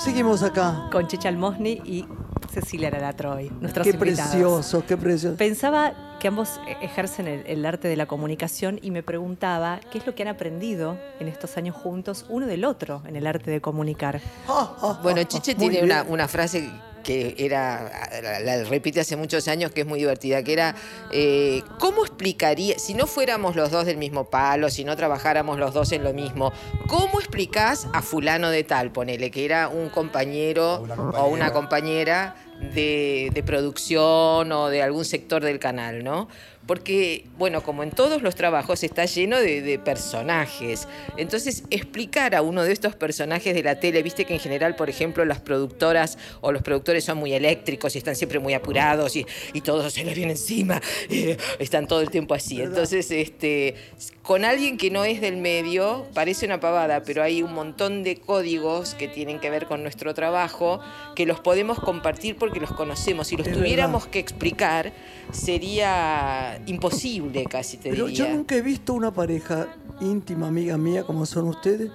[0.04, 0.90] Seguimos acá.
[0.92, 2.06] Con Checha Almosni y
[2.52, 4.32] Cecilia Lalatroy, nuestros Qué invitados.
[4.32, 5.38] precioso, qué precioso.
[5.38, 10.06] Pensaba que ambos ejercen el, el arte de la comunicación y me preguntaba qué es
[10.06, 13.62] lo que han aprendido en estos años juntos uno del otro en el arte de
[13.62, 14.20] comunicar.
[14.50, 16.70] Ah, ah, Bueno, ah, Chiche ah, muy tiene una frase
[17.04, 20.76] que era, la, la repite hace muchos años, que es muy divertida, que era,
[21.12, 25.74] eh, ¿cómo explicaría, si no fuéramos los dos del mismo palo, si no trabajáramos los
[25.74, 26.52] dos en lo mismo,
[26.88, 31.52] ¿cómo explicás a fulano de tal, ponele, que era un compañero O una o una
[31.52, 32.36] compañera
[32.74, 36.28] de, de producción o de algún sector del canal, ¿no?
[36.66, 40.88] Porque, bueno, como en todos los trabajos está lleno de, de personajes.
[41.18, 44.90] Entonces, explicar a uno de estos personajes de la tele, viste que en general, por
[44.90, 49.26] ejemplo, las productoras o los productores son muy eléctricos y están siempre muy apurados y,
[49.52, 52.62] y todo se les viene encima, eh, están todo el tiempo así.
[52.62, 53.76] Entonces, este,
[54.22, 58.16] con alguien que no es del medio, parece una pavada, pero hay un montón de
[58.16, 60.80] códigos que tienen que ver con nuestro trabajo
[61.14, 63.28] que los podemos compartir porque los conocemos.
[63.28, 64.12] Si los Es tuviéramos verdad.
[64.14, 64.94] que explicar,
[65.34, 68.36] sería imposible casi, te Pero yo diría.
[68.36, 69.68] nunca he visto una pareja
[70.02, 71.92] íntima, amiga mía, como son ustedes,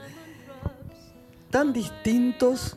[1.50, 2.76] tan distintos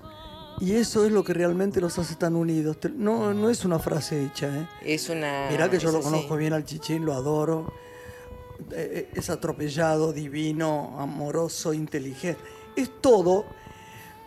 [0.59, 2.77] y eso es lo que realmente los hace tan unidos.
[2.95, 4.67] No, no es una frase hecha, ¿eh?
[4.83, 5.47] Es una.
[5.49, 7.73] Mirá que yo lo conozco bien al Chichín, lo adoro.
[8.71, 12.39] eh, es atropellado, divino, amoroso, inteligente.
[12.75, 13.45] Es todo.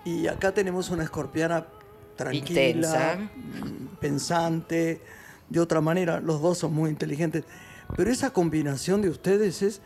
[0.05, 1.67] Y acá tenemos una escorpiana
[2.17, 3.17] tranquila, Intensa.
[3.17, 5.01] mm, pensante,
[5.51, 6.21] de otra manera.
[6.21, 7.45] Los dos son muy inteligentes.
[7.97, 9.81] Pero esa combinación de ustedes es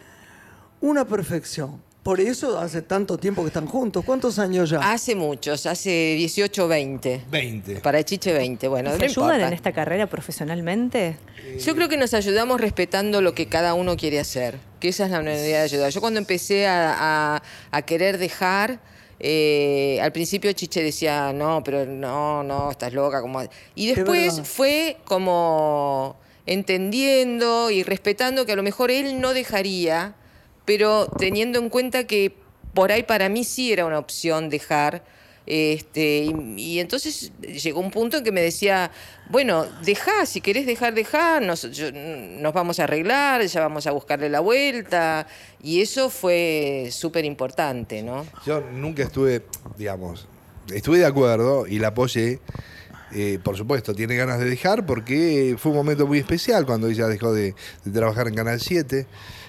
[0.80, 1.82] una perfección.
[2.02, 4.02] Por eso hace tanto tiempo que están juntos.
[4.04, 4.78] ¿Cuántos años ya?
[4.92, 7.24] Hace muchos, hace 18 o 20.
[7.30, 7.76] 20.
[7.80, 9.46] Para Chiche 20, bueno, ¿Se no ayudan importa.
[9.48, 11.18] en esta carrera profesionalmente?
[11.62, 15.10] Yo creo que nos ayudamos respetando lo que cada uno quiere hacer, que esa es
[15.10, 15.90] la manera de ayudar.
[15.90, 17.42] Yo cuando empecé a, a-
[17.72, 18.80] a querer dejar,
[19.20, 23.20] eh, al principio Chiche decía, no, pero no, no, estás loca.
[23.20, 23.42] Como...
[23.74, 30.14] Y Es después fue como entendiendo y respetando que a lo mejor él no dejaría,
[30.64, 32.34] pero teniendo en cuenta que
[32.74, 35.02] por ahí para mí sí era una opción dejar.
[35.50, 38.90] Este, y, entonces llegó un punto en que me decía,
[39.30, 43.92] bueno, dejá, si querés dejar, dejá, nos, yo- nos vamos a arreglar, ya vamos a
[43.92, 45.26] buscarle la vuelta.
[45.62, 48.26] Y eso fue súper importante, ¿no?
[48.44, 49.42] Yo nunca estuve,
[49.78, 50.28] digamos,
[50.70, 52.40] estuve de acuerdo y la apoyé.
[53.14, 57.06] Eh, por supuesto, tiene ganas de dejar porque fue un momento muy especial cuando ella
[57.06, 57.54] dejó de,
[57.86, 59.06] de trabajar en Canal 7.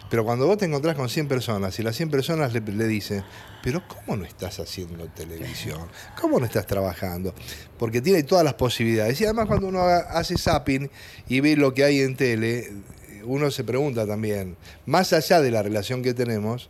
[0.09, 3.23] Pero cuando vos te encontrás con 100 personas y las 100 personas le, le dicen,
[3.61, 5.81] pero ¿cómo no estás haciendo televisión?
[6.19, 7.33] ¿Cómo no estás trabajando?
[7.77, 9.19] Porque tiene todas las posibilidades.
[9.21, 10.89] Y además cuando uno hace zapping
[11.27, 12.71] y ve lo que hay en tele,
[13.23, 16.69] uno se pregunta también, más allá de la relación que tenemos,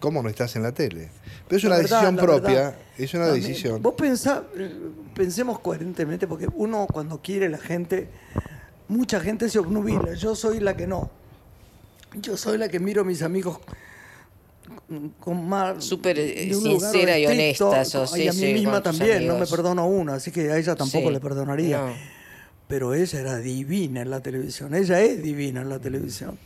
[0.00, 1.08] ¿cómo no estás en la tele?
[1.48, 2.76] Pero es una verdad, decisión propia, verdad.
[2.98, 3.82] es una También, decisión.
[3.82, 4.42] Vos pensá,
[5.14, 8.08] pensemos coherentemente, porque uno cuando quiere la gente,
[8.88, 10.14] mucha gente se obnubila.
[10.14, 11.10] Yo soy la que no.
[12.14, 13.58] Yo soy la que miro a mis amigos
[15.20, 15.84] con- más.
[15.84, 19.86] Súper, eh, sincera y honesta sos, Y a mí sí, misma también, no me perdono
[19.86, 21.14] una, así que a ella tampoco Sí.
[21.14, 21.78] le perdonaría.
[21.78, 21.92] No.
[22.68, 26.38] Pero ella era divina en la televisión, ella es divina en la televisión.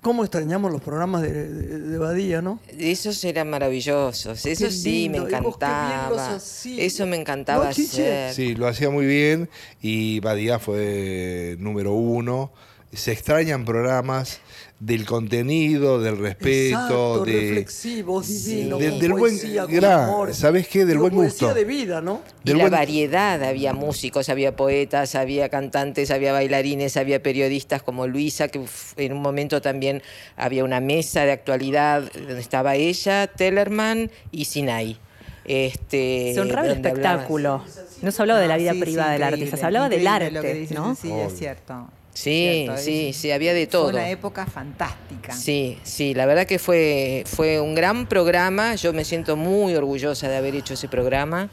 [0.00, 2.60] ¿Cómo extrañamos los programas de, de, de Badía, no?
[2.78, 6.38] Esos eran maravillosos, eso sí me encantaba.
[6.76, 8.34] Eso me encantaba ¿No, hacer.
[8.34, 9.48] Sí, lo hacía muy bien
[9.80, 12.52] y Badía fue número uno.
[12.94, 14.40] Se extrañan programas
[14.80, 20.34] del contenido, del respeto, Exacto, de, reflexivos, divinos, de- del buen- poesía, con Gra, amor.
[20.34, 20.84] ¿sabés qué?
[20.84, 21.54] Del buen gusto.
[21.54, 22.20] de vida, ¿no?
[22.44, 27.82] Y del la buen- variedad, había músicos, había poetas, había cantantes, había bailarines, había periodistas
[27.82, 28.60] como Luisa, que
[28.96, 30.02] en un momento también
[30.36, 34.98] había una mesa de actualidad donde estaba ella, Tellerman y Sinai.
[35.46, 37.62] Este, Se honraba el espectáculo.
[38.02, 40.30] No se hablaba de la vida Sí, sí, privada del artista, se hablaba del arte,
[40.30, 40.94] lo que dice ¿no?
[40.94, 41.88] Cecilia, es cierto.
[42.14, 43.88] Sí, Cierto, sí, es- sí, había de Fue todo.
[43.90, 45.32] una época fantástica.
[45.34, 48.74] Sí, sí, la verdad que fue, fue un gran programa.
[48.76, 51.50] Yo me siento muy orgullosa de haber hecho ese programa.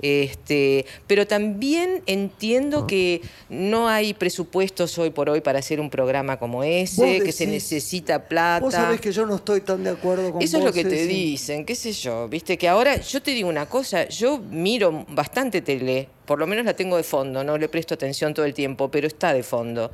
[0.00, 6.38] Este, pero también entiendo que no hay presupuestos hoy por hoy para hacer un programa
[6.40, 8.58] como ese, que se necesita plata.
[8.64, 10.84] Vos sabés que yo no estoy tan de acuerdo con Eso es vos, lo que
[10.84, 15.06] te dicen, qué sé yo, viste que ahora yo te digo una cosa, yo miro
[15.08, 18.54] bastante tele, por lo menos la tengo de fondo, no le presto atención todo el
[18.54, 19.90] tiempo, pero está de fondo.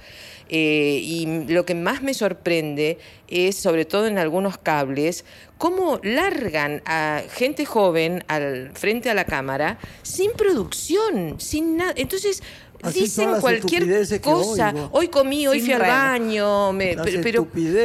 [0.48, 5.24] Eh, y lo que más me sorprende es, sobre todo en algunos cables,
[5.58, 11.94] cómo largan a gente joven al frente a la cámara sin producción, sin nada.
[11.96, 12.42] Entonces
[12.82, 13.82] Así dicen cualquier
[14.20, 14.72] cosa.
[14.92, 17.42] Hoy comí, hoy fui al baño, me- pero, pero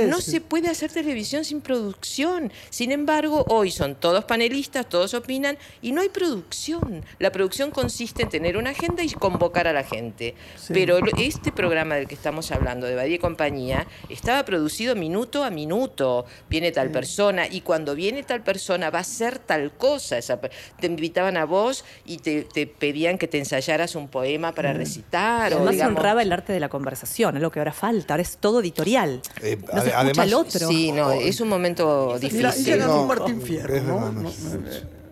[0.09, 2.51] no se puede hacer televisión sin producción.
[2.69, 7.03] Sin embargo, hoy son todos panelistas, todos opinan y no hay producción.
[7.19, 10.35] La producción consiste en tener una agenda y convocar a la gente.
[10.55, 10.73] Sí.
[10.73, 15.49] Pero este programa del que estamos hablando, de Badía y Compañía, estaba producido minuto a
[15.49, 16.25] minuto.
[16.49, 20.17] Viene tal persona y cuando viene tal persona va a ser tal cosa.
[20.17, 24.73] Esa te invitaban a vos y te, te pedían que te ensayaras un poema para
[24.85, 25.51] recitar.
[25.53, 28.21] o, Además digamos, honraba el arte de la conversación, es lo que ahora falta, ahora
[28.23, 29.21] es todo editorial.
[29.41, 30.67] Eh, no se ade- escucha además- al otro.
[30.67, 32.47] Sí, no, es un momento difícil.
[32.73, 34.11] Mira, No, un Martín Fierro, ¿no?
[34.11, 34.21] no.
[34.21, 34.31] No,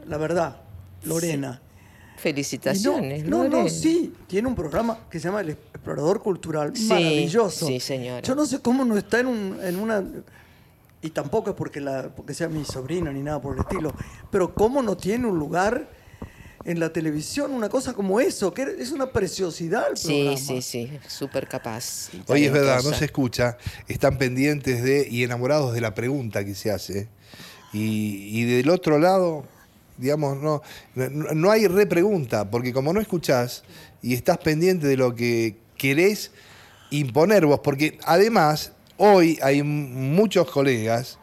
[0.07, 0.57] La verdad,
[1.03, 1.61] Lorena.
[1.63, 3.25] No, Felicitaciones.
[3.25, 3.69] no, no, Lore.
[3.69, 7.65] sí, tiene un programa que se llama El Explorador Cultural, Sí, maravilloso.
[7.65, 8.21] sí, señora.
[8.21, 10.03] Yo no sé cómo no está en, un- en una...
[11.01, 13.91] Y tampoco es porque, la, porque sea mi sobrina ni nada por el estilo,
[14.29, 15.89] pero cómo no tiene un lugar
[16.65, 20.37] en la televisión, una cosa como eso, que es una preciosidad el Sí, programa.
[20.37, 22.09] sí, sí, súper capaz.
[22.13, 23.57] y Oye, es verdad, no se escucha.
[23.87, 27.07] Están pendientes de y enamorados de la pregunta que se hace.
[27.73, 29.45] Y, y del otro lado,
[29.97, 30.61] digamos, no,
[30.95, 33.63] no, no hay repregunta, porque como no escuchás
[34.01, 36.31] y estás pendiente de lo que querés
[36.89, 41.17] imponer vos, porque además hoy hay m- muchos colegas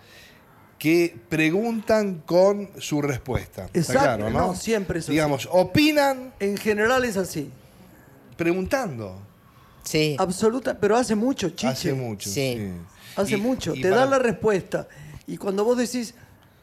[0.78, 3.64] que preguntan con su respuesta.
[3.72, 4.38] ¿Está Exacto, claro, no?
[4.48, 5.12] no, siempre es así.
[5.12, 7.50] Digamos, opinan En general es así.
[8.36, 9.18] preguntando.
[9.82, 10.16] Sí.
[10.18, 11.66] Absoluta, pero hace mucho, Chiche.
[11.68, 12.28] Hace mucho.
[12.28, 12.54] Sí.
[12.56, 12.72] Sí.
[13.16, 13.74] Hace Y- mucho.
[13.74, 14.86] y te para- da la respuesta.
[15.26, 16.14] Y cuando vos decís,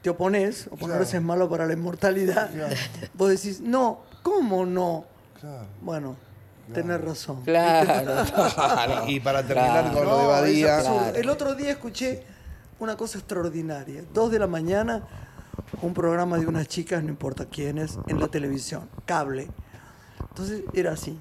[0.01, 2.49] te opones, oponerse es malo para la inmortalidad,
[3.13, 5.05] vos decís, no, ¿cómo no?
[5.41, 5.65] Claro.
[5.81, 6.15] Bueno,
[6.73, 7.41] tenés razón.
[7.43, 9.03] Claro, claro.
[9.07, 9.97] Y para terminar Claro.
[9.97, 11.09] con lo de Badía.
[11.15, 12.23] El otro día escuché
[12.79, 14.03] una cosa extraordinaria.
[14.13, 15.03] Dos de la mañana,
[15.81, 19.47] un programa de unas chicas, no importa quiénes, en la televisión, cable.
[20.29, 21.19] Entonces era así.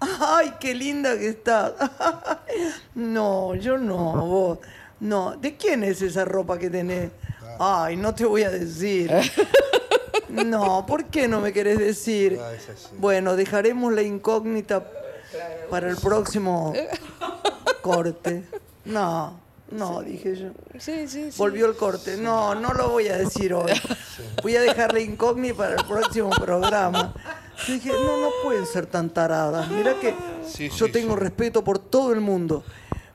[0.00, 1.72] ¡Ay, qué linda que estás!
[2.94, 4.58] No, yo no, vos.
[4.98, 7.10] No, ¿de quién es esa ropa que tenés?
[7.58, 9.12] Ay, no te voy a decir.
[10.30, 12.38] No, ¿por qué no me querés decir?
[12.40, 12.52] Ah.
[12.98, 14.86] Bueno, dejaremos la incógnita
[15.68, 16.72] para el próximo
[17.82, 18.44] corte.
[18.84, 19.40] No,
[19.72, 20.48] no, dije yo.
[20.78, 21.38] Sí, sí, sí.
[21.38, 22.16] Volvió el corte.
[22.16, 23.70] No, no lo voy a decir hoy.
[24.42, 27.14] Voy a dejar la incógnita para el próximo programa.
[27.66, 29.68] Yo dije, no, no pueden ser tan taradas.
[29.70, 30.14] Mira que
[30.46, 31.20] Sí, yo sí, tengo sí.
[31.20, 32.64] respeto por todo el mundo.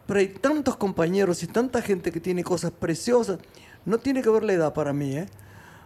[0.07, 3.39] Pero hay tantos compañeros y tanta gente que tiene cosas preciosas.
[3.85, 5.27] No tiene que ver la edad para mí, ¿eh?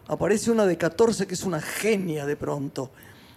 [0.07, 2.91] Aparece una de 14 que es una genia de pronto.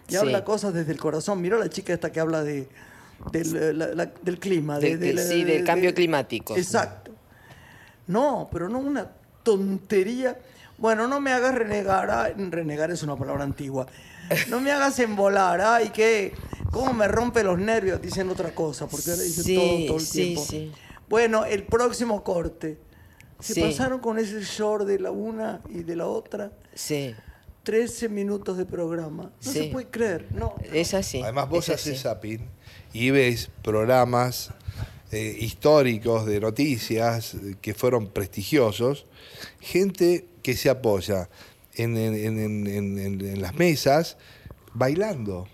[0.09, 0.17] Y Sí.
[0.17, 1.41] habla cosas desde el corazón.
[1.41, 2.69] Mira la chica esta que habla de,
[3.31, 4.79] del, la- la- del clima.
[4.81, 6.57] de- de sí, del cambio climático.
[6.57, 7.02] Exacto.
[8.13, 9.11] No, pero no una
[9.43, 10.39] tontería.
[10.79, 12.11] Bueno, no me hagas renegar.
[12.11, 13.87] Ay, renegar es una palabra antigua.
[14.49, 15.61] No me hagas embolar.
[15.61, 16.33] Ay, qué.
[16.71, 18.01] ¿Cómo me rompe los nervios?
[18.01, 20.45] Dicen otra cosa, porque ahora dicen Sí, todo, todo el sí, tiempo.
[20.49, 20.73] sí.
[21.09, 22.79] Bueno, el próximo corte.
[23.41, 23.61] Se Sí.
[23.61, 26.53] pasaron con ese short de la una y de la otra.
[26.75, 27.15] Sí,
[27.65, 29.25] 13 minutos de programa.
[29.25, 29.53] No Sí.
[29.53, 30.29] se puede creer.
[30.33, 30.55] No.
[30.73, 31.21] es así.
[31.23, 32.03] Además, vos es haces así.
[32.03, 32.49] zapping
[32.93, 34.51] y ves programas
[35.13, 39.07] eh, históricos de noticias que fueron prestigiosos,
[39.61, 41.29] gente que se apoya
[41.75, 44.17] en, las mesas
[44.75, 45.49] bailando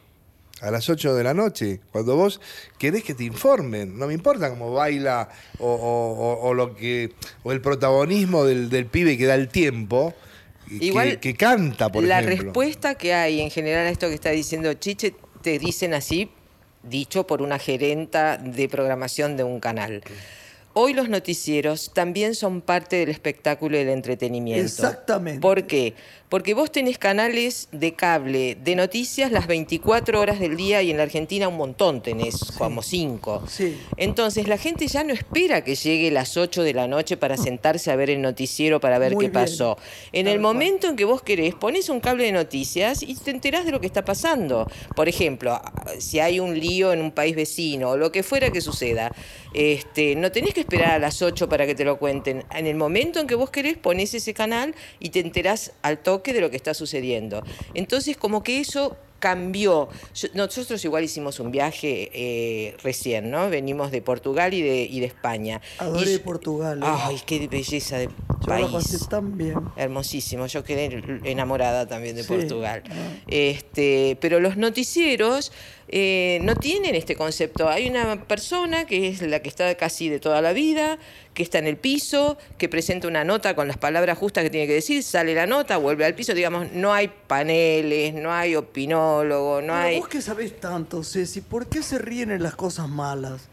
[0.61, 2.41] a las 8 de la noche, cuando vos
[2.79, 5.29] querés que te informen, no me importa cómo baila
[5.61, 7.13] o, o- o- o lo que
[7.45, 10.15] o el protagonismo del, del pibe que da el tiempo,
[10.69, 12.47] que- Igual, que, canta, por la ejemplo.
[12.47, 16.29] respuesta que hay en general a esto que está diciendo Chiche, te dicen así,
[16.89, 20.03] dicho por una gerenta de programación de un canal.
[20.81, 24.65] Hoy los noticieros también son parte del espectáculo y del entretenimiento.
[24.65, 25.41] Exactamente.
[25.41, 25.95] ¿Por qué?
[26.29, 30.99] Porque vos tenés canales de cable de noticias las 24 horas del día y en
[30.99, 33.43] la Argentina un montón tenés, como cinco.
[33.49, 33.77] Sí.
[33.97, 37.91] Entonces la gente ya no espera que llegue las 8 de la noche para sentarse
[37.91, 39.45] a ver el noticiero para ver Muy qué bien.
[39.47, 39.79] pasó.
[40.13, 43.65] En el momento en que vos querés, pones un cable de noticias y te enterás
[43.65, 44.71] de lo que está pasando.
[44.95, 45.61] Por ejemplo,
[45.99, 49.13] si hay un lío en un país vecino o lo que fuera que suceda,
[49.55, 52.45] este, no tenés que esperar a las 8 para que te lo cuenten.
[52.55, 56.35] En el momento en que vos querés, pones ese canal y te enterás al toque
[56.35, 57.43] de lo que está sucediendo.
[57.73, 59.89] Entonces, como que eso cambió.
[60.35, 63.49] Nosotros igual hicimos un viaje eh, recién, ¿no?
[63.51, 65.61] Venimos de Portugal y de, y de España.
[65.79, 66.87] Adoré Y- Portugal, ¿eh?
[66.87, 68.67] Ay, qué belleza de Yo país.
[68.71, 69.59] pasé tan bien.
[69.77, 72.29] Hermosísimo, yo quedé enamorada también de Sí.
[72.29, 72.85] Portugal.
[72.91, 72.95] Ah.
[73.27, 75.51] Este, pero los noticieros
[75.91, 77.69] eh, no tienen este concepto.
[77.69, 80.99] Hay una persona que es la que está casi de toda la vida,
[81.35, 84.67] que está en el piso, que presenta una nota con las palabras justas que tiene
[84.67, 89.63] que decir, sale la nota, vuelve al piso, digamos, no hay paneles, no hay opinólogo,
[89.63, 89.99] no Pero hay...
[90.01, 93.49] vos que sabés tanto, Ceci, ¿por qué se ríen en las cosas malas?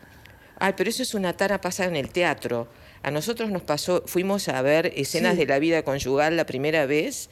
[0.60, 2.68] Ay, pero eso es una tara pasada en el teatro.
[3.04, 5.40] A nosotros nos pasó, fuimos a ver escenas Sí.
[5.40, 7.30] de la vida conyugal la primera vez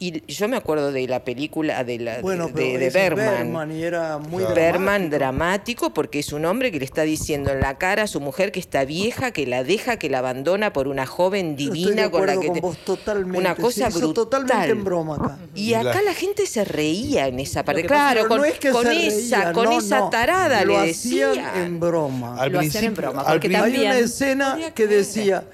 [0.00, 3.14] y yo me acuerdo de la película de, la, Bueno, de, pero de ese es
[3.14, 3.72] Bergman.
[3.72, 5.18] y era muy Berman dramático.
[5.18, 8.52] dramático porque es un hombre que le está diciendo en la cara a su mujer
[8.52, 12.10] que está vieja, que la deja, que la abandona por una joven estoy divina de
[12.10, 13.38] con la que con te- vos totalmente.
[13.38, 14.14] una cosa brutal.
[14.14, 15.38] totalmente en broma acá.
[15.54, 17.84] Y acá la gente se reía en esa parte.
[17.84, 20.10] Claro, con, no es que con se esa, reía, con no, esa no.
[20.10, 21.56] tarada Lo le hacían decían.
[21.56, 22.36] en broma.
[22.40, 25.44] Al Lo hacían en broma, al porque Hay también- una escena que decía,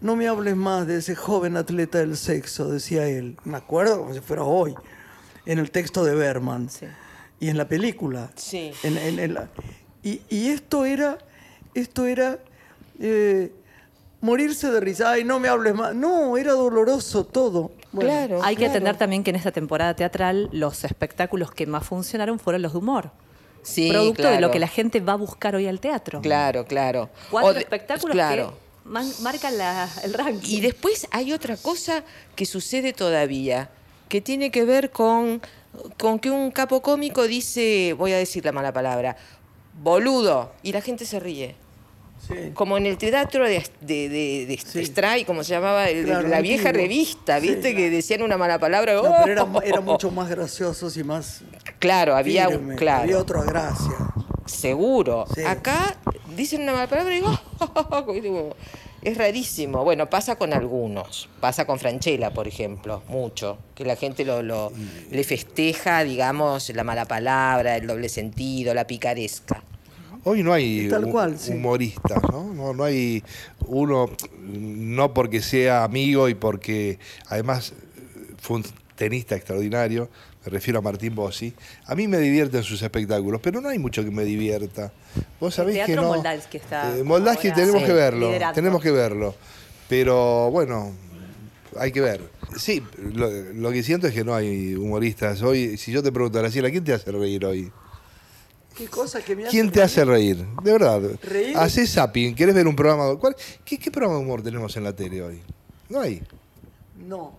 [0.00, 3.36] no me hables más de ese joven atleta del sexo, decía él.
[3.44, 4.74] Me acuerdo como si fuera hoy,
[5.46, 6.68] en el texto de Berman.
[6.70, 6.86] Sí.
[7.40, 8.30] Y en la película.
[8.36, 8.72] Sí.
[8.82, 9.48] En- en- en la-
[10.02, 11.18] y, y esto era,
[11.74, 12.38] esto era
[13.00, 13.52] eh,
[14.20, 15.10] morirse de risa.
[15.12, 15.94] Ay, no me hables más.
[15.94, 17.70] No, era doloroso todo.
[17.92, 18.40] Bueno, Claro.
[18.42, 22.62] Hay que atender también que en esta temporada teatral los espectáculos que más funcionaron fueron
[22.62, 23.10] los de humor.
[23.62, 26.20] Sí, producto de lo que la gente va a buscar hoy al teatro.
[26.20, 27.10] Claro, claro.
[27.30, 28.50] Cuatro de- espectáculos claro.
[28.50, 30.56] que man- marcan la- el ranking.
[30.56, 32.02] Y después hay otra cosa
[32.34, 33.70] que sucede todavía,
[34.08, 35.40] que tiene que ver con,
[35.98, 39.16] con que un capo cómico dice, voy a decir la mala palabra,
[39.82, 41.54] boludo, y la gente se ríe.
[42.26, 42.34] sí.
[42.54, 44.84] Como en el teatro de, de, de, de Sí.
[44.86, 46.82] Stray, como se llamaba, el- Claro, la vieja antiguo.
[46.88, 47.48] revista, Sí.
[47.48, 47.76] ¿viste?
[47.76, 48.94] Que decían una mala palabra.
[48.94, 49.14] No, ¡oh!
[49.24, 51.42] pero eran, eran mucho más graciosos y más
[51.78, 53.02] Claro, había Claro.
[53.04, 53.94] Había otra gracia.
[54.48, 55.26] Seguro.
[55.34, 55.42] Sí.
[55.42, 55.96] Acá
[56.36, 57.38] dicen una mala palabra y digo,
[58.22, 58.56] digo,
[59.02, 59.84] es rarísimo.
[59.84, 61.28] Bueno, pasa con algunos.
[61.40, 63.58] Pasa con Franchella, por ejemplo, mucho.
[63.74, 64.72] Que la gente lo, lo-
[65.10, 69.62] le festeja, digamos, la mala palabra, el doble sentido, la picaresca.
[70.24, 71.52] Hoy no hay Tal hu- cual, sí.
[71.52, 72.52] humoristas, ¿no?
[72.52, 72.74] ¿no?
[72.74, 73.22] No hay
[73.66, 74.10] uno,
[74.42, 77.72] no porque sea amigo y porque además
[78.38, 78.64] fue un
[78.96, 80.10] tenista extraordinario,
[80.48, 81.52] me refiero a Martín Bossi,
[81.84, 84.90] a mí me divierten sus espectáculos, pero no hay mucho que me divierta.
[85.38, 86.08] Vos sabés Teatro que no...
[86.08, 88.54] Moldavsky está Eh, Moldavsky ahora, tenemos sí, que verlo, liderando.
[88.54, 89.34] tenemos que verlo.
[89.90, 90.92] Pero bueno,
[91.78, 92.30] hay que ver.
[92.56, 92.82] Sí,
[93.14, 95.42] lo, lo que siento es que no hay humoristas.
[95.42, 97.70] Hoy, si yo te pregunto, Graciela, ¿quién te hace reír hoy?
[98.74, 100.46] ¿Qué cosa que me hace ¿Quién te hace reír?
[100.62, 101.02] De verdad.
[101.22, 101.56] ¿Reír?
[101.58, 103.14] Hacés zapping, ¿querés ver un programa?
[103.16, 103.36] ¿Cuál-
[103.66, 105.42] qué, qué programa de humor tenemos en la tele hoy?
[105.90, 106.22] No hay.
[107.06, 107.38] No.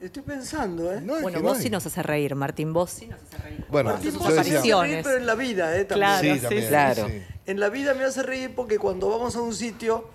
[0.00, 1.00] Estoy pensando, ¿eh?
[1.00, 3.38] No, es Bueno, que no vos sí nos hace reír, Martín, vos sí nos hace
[3.38, 3.64] reír.
[3.70, 5.84] Bueno, Martín yo decía- hace reír, pero en la vida, ¿eh?
[5.84, 6.08] También.
[6.10, 6.68] Claro, Sí, sí, también, sí.
[6.68, 7.06] Claro.
[7.08, 7.22] sí.
[7.46, 10.08] En la vida me hace reír porque cuando vamos a un sitio,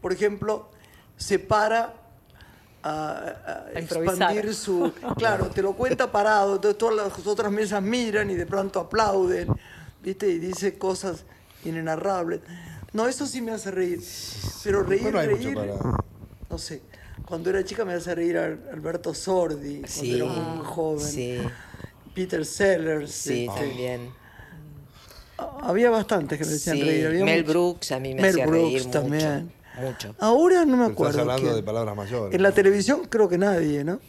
[0.00, 0.68] por ejemplo,
[1.16, 1.94] se para
[2.82, 4.14] a, a A improvisar.
[4.14, 4.92] expandir su...
[5.16, 9.48] Claro, te lo cuenta parado, entonces todas las otras mesas miran y de pronto aplauden,
[10.02, 10.28] ¿viste?
[10.28, 11.24] Y dice cosas
[11.64, 12.40] inenarrables.
[12.92, 14.00] No, eso sí me hace reír.
[14.64, 15.56] Pero reír, Bueno, reír...
[16.48, 16.80] No sé.
[17.26, 20.14] Cuando era chica me hace reír Al- Alberto Sordi, cuando Sí.
[20.14, 21.06] era muy joven.
[21.06, 21.38] Sí,
[22.14, 23.10] Peter Sellers.
[23.12, 24.10] sí, este, también.
[25.60, 27.06] Había bastantes que me hacían Sí, reír.
[27.08, 27.52] había Mel muchos.
[27.52, 28.90] Brooks a mí me Mel hacía Brooks reír mucho.
[29.00, 29.52] también.
[29.80, 30.14] Mucho.
[30.18, 31.10] Ahora no me acuerdo.
[31.10, 31.54] Estás hablando quién.
[31.56, 32.34] de palabras mayores.
[32.34, 34.00] En la televisión creo que nadie, ¿no?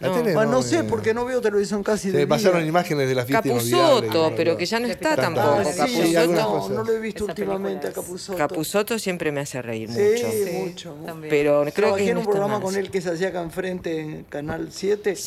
[0.00, 0.12] No.
[0.14, 2.68] tele Bueno, no sé, porque no veo televisión casi Se de me pasaron día.
[2.68, 3.42] imágenes de la fiesta.
[3.46, 5.58] Capusotto, pero que ya no está tampoco.
[5.64, 8.38] Sí, Sí, algunas no, lo he visto últimamente a Capusotto.
[8.38, 10.26] Capusotto siempre me hace reír Sí, mucho.
[10.26, 10.94] mucho.
[10.94, 10.94] mucho.
[11.06, 11.30] también.
[11.30, 12.60] Pero creo Trabajé que en un programa más.
[12.62, 15.22] con él que se hacía acá enfrente en Canal 7, Sí.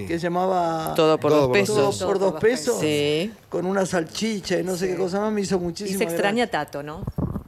[0.00, 0.04] Sí.
[0.08, 2.02] que se llamaba Todo por dos por dos Todo pesos.
[2.08, 3.30] por dos pesos, Sí.
[3.50, 6.46] con una salchicha y no sé qué cosa más, me hizo Y muchísimo se extraña
[6.46, 7.04] Tato, ¿no?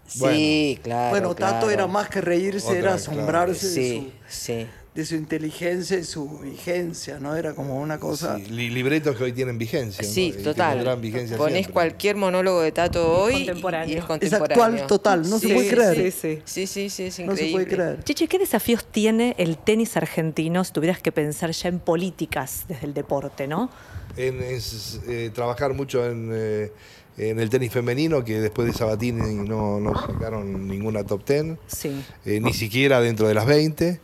[0.07, 1.11] Sí, claro.
[1.11, 1.71] Bueno, Tato claro.
[1.71, 2.97] era más que reírse, Otra, era claro.
[2.97, 4.67] asombrarse de, Sí, su, sí.
[4.99, 7.37] De su inteligencia y su vigencia, ¿no?
[7.37, 8.37] Era como una cosa...
[8.37, 10.03] Sí, li- libretos que hoy tienen vigencia.
[10.03, 10.13] ¿no?
[10.13, 10.97] Sí, que total.
[11.01, 11.73] vigencia Pones siempre.
[11.73, 13.89] cualquier monólogo de Tato hoy Contemporáneo.
[13.89, 14.65] y es Es contemporáneo.
[14.65, 15.95] actual total, no se Sí, puede creer.
[15.95, 16.43] Sí, sí.
[16.45, 17.47] Sí, sí, sí, es No increíble.
[17.47, 18.03] se puede creer.
[18.03, 22.87] Chiche, ¿qué desafíos tiene el tenis argentino si tuvieras que pensar ya en políticas desde
[22.87, 23.71] el deporte, no?
[24.17, 26.73] En, eh, trabajar mucho en, eh,
[27.19, 32.03] en el tenis femenino, que después de Sabatini no, no sacaron ninguna top ten, Sí.
[32.27, 34.01] eh, ni siquiera dentro de las 20.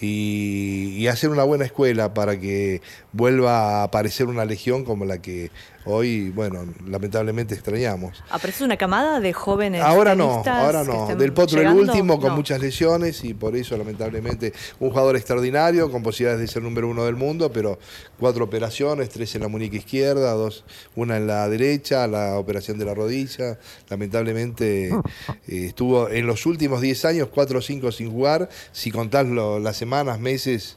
[0.00, 2.82] Y, y hacer una buena escuela para que
[3.12, 5.50] vuelva a aparecer una legión como la que
[5.86, 8.22] hoy, bueno, lamentablemente extrañamos.
[8.30, 11.14] ¿Aparece una camada de jóvenes Ahora no, ahora no.
[11.14, 12.36] Del Potro el último con No.
[12.36, 17.04] muchas lesiones y por eso lamentablemente un jugador extraordinario con posibilidades de ser número uno
[17.04, 17.78] del mundo, pero
[18.18, 20.64] cuatro operaciones, tres en la muñeca izquierda, dos,
[20.96, 23.58] una en la derecha, la operación de la rodilla.
[23.90, 24.88] Lamentablemente
[25.48, 29.58] eh, estuvo en los últimos 10 años cuatro o cinco sin jugar, si contás lo-
[29.58, 30.76] las semanas, meses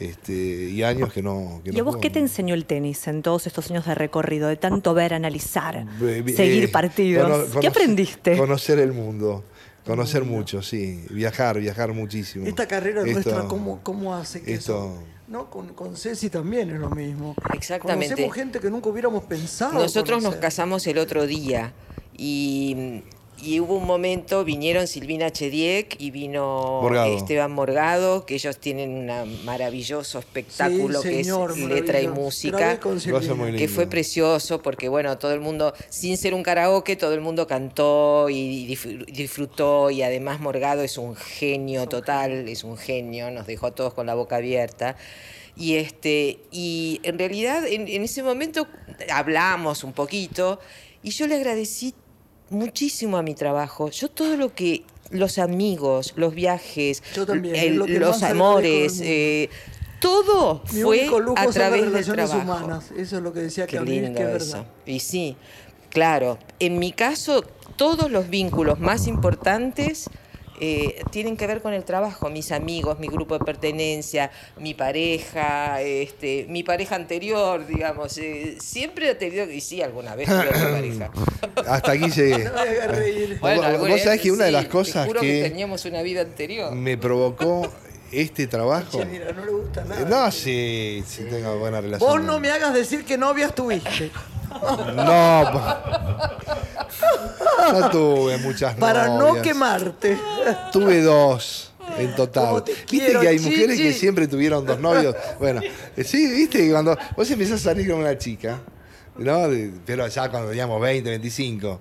[0.00, 1.60] este, y años que no.
[1.64, 3.94] Que ¿Y no a vos qué te enseñó el tenis en todos estos años de
[3.94, 7.48] recorrido, de tanto ver, analizar, Eh, seguir eh, partidos?
[7.48, 8.36] cono- ¿Qué aprendiste?
[8.36, 9.44] Conocer el mundo.
[9.86, 11.04] Conocer mucho, sí.
[11.10, 12.46] Viajar, viajar muchísimo.
[12.46, 15.02] Esta carrera Esto- nuestra, ¿cómo, ¿cómo hace que esto- eso?
[15.28, 15.48] ¿No?
[15.50, 17.34] Con, con Ceci también es lo mismo.
[17.54, 18.06] Exactamente.
[18.14, 19.72] Conocemos gente que nunca hubiéramos pensado.
[19.74, 21.72] Nosotros nos casamos el otro día
[22.16, 23.02] y,
[23.44, 27.16] y hubo un momento, vinieron Silvina Chediek y vino Morgado.
[27.16, 32.80] Esteban Morgado, que ellos tienen un maravilloso espectáculo Sí, que es letra y música.
[33.56, 37.46] Que fue precioso porque bueno, todo el mundo, sin ser un karaoke, todo el mundo
[37.46, 43.66] cantó y disfrutó y además Morgado es un genio total, es un genio, nos dejó
[43.66, 44.96] a todos con la boca abierta.
[45.56, 48.66] Y, este, y en realidad en, en ese momento
[49.12, 50.58] hablamos un poquito
[51.02, 51.94] y yo le agradecí
[52.50, 53.90] muchísimo a mi trabajo.
[53.90, 59.48] Yo todo lo que, los amigos, los viajes, el- lo que los amores, eh,
[60.00, 62.64] todo Mi fue a través relaciones trabajo.
[62.64, 62.90] humanas.
[62.96, 64.56] Eso es lo que decía Qué Claudine, lindo que es eso.
[64.58, 64.70] verdad.
[64.86, 65.36] Y sí,
[65.90, 66.38] claro.
[66.58, 67.42] En mi caso,
[67.76, 70.10] todos los vínculos más importantes
[70.60, 72.30] eh, tienen que ver con el trabajo.
[72.30, 78.16] Mis amigos, mi grupo de pertenencia, mi pareja, este, mi pareja anterior, digamos.
[78.18, 81.10] eh, siempre he tenido, y sí, alguna vez tuve pareja.
[81.66, 82.44] Hasta aquí llegué.
[82.54, 83.38] No reír.
[83.40, 86.72] Vos- sabés que una de sí, las te cosas juro que- teníamos una vida anterior.
[86.74, 87.70] Me provocó
[88.12, 89.04] este trabajo.
[89.10, 90.04] Mira, no le gusta nada.
[90.08, 92.08] No, sí, sí tengo buena relación.
[92.10, 94.10] Vos no me hagas decir que novias tuviste.
[94.94, 95.52] No,
[97.72, 100.18] no tuve muchas Para no quemarte.
[100.72, 102.62] Tuve dos en total.
[102.64, 105.14] Viste quiero, que hay mujeres que siempre tuvieron dos novios.
[105.38, 105.60] Bueno,
[106.04, 108.60] sí, viste que cuando vos empezás a salir con una chica,
[109.16, 109.48] ¿no?
[109.84, 111.80] Pero ya cuando teníamos 20, 25.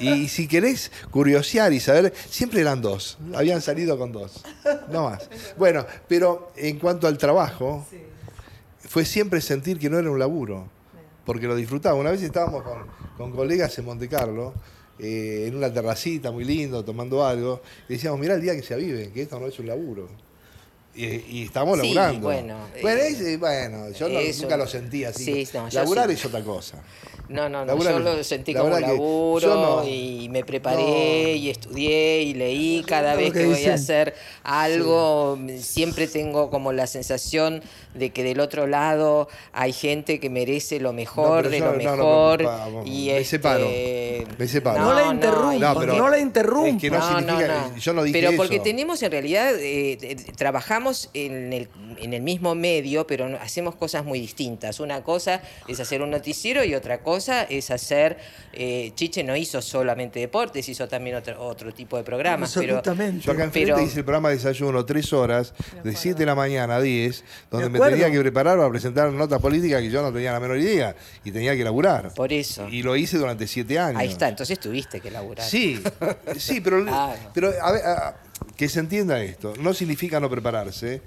[0.00, 3.18] Y si querés curiosear y saber, siempre eran dos.
[3.34, 4.42] Habían salido con dos.
[4.90, 5.28] No más.
[5.56, 7.86] Bueno, pero en cuanto al trabajo,
[8.80, 10.75] fue siempre sentir que no era un laburo.
[11.26, 11.96] Porque lo disfrutaba.
[11.96, 12.86] Una vez estábamos con,
[13.18, 14.54] con colegas en Monte Carlo,
[14.98, 18.72] eh, en una terracita muy lindo, tomando algo, y decíamos, mirá el día que se
[18.74, 20.08] avive, que esto no es un laburo.
[20.94, 22.28] Y, y estamos Sí, laburando.
[22.28, 25.44] bueno, bueno, eh, es- bueno, yo no- nunca lo sentí así.
[25.44, 26.14] Sí, no, Laburar sí.
[26.14, 26.78] es otra cosa.
[27.28, 31.34] No, no, no, yo es- lo sentí la como que laburo no- y me preparé
[31.34, 34.14] y estudié y leí cada vez que que voy a hacer
[34.44, 37.62] algo, siempre tengo como la sensación
[37.94, 41.78] de que del otro lado hay gente que merece lo mejor de yo- lo no,
[41.78, 42.42] no, mejor
[42.84, 43.66] y me este, separo,
[44.38, 44.80] me separo.
[44.84, 46.80] No la interrumpa, No, la Es interrumpa.
[46.80, 48.36] que no, significa, yo no dije Pero eso.
[48.36, 51.68] porque tenemos en realidad, eh, eh, trabajamos en el,
[51.98, 54.78] en el mismo medio, pero hacemos cosas muy distintas.
[54.78, 58.16] Una cosa es hacer un noticiero y otra cosa es hacer,
[58.52, 62.52] eh, Chiche no hizo solamente deportes, hizo también otro, otro tipo de programas.
[62.54, 63.24] Pero, Absolutamente.
[63.26, 66.34] Yo acá enfrente Pero- hice el programa de desayuno tres horas, de 7 de la
[66.34, 70.12] mañana a 10, donde me, tenía que preparar para presentar notas políticas que yo no
[70.12, 70.94] tenía la menor idea
[71.24, 72.12] y tenía que laburar.
[72.14, 72.68] por eso.
[72.68, 74.00] Y lo hice durante siete años.
[74.00, 75.46] Ahí está, entonces tuviste que laburar.
[75.46, 75.82] Sí,
[76.36, 77.18] sí, pero, Claro.
[77.34, 78.16] pero a ver, a-
[78.56, 79.54] que se entienda esto.
[79.60, 81.00] No significa no prepararse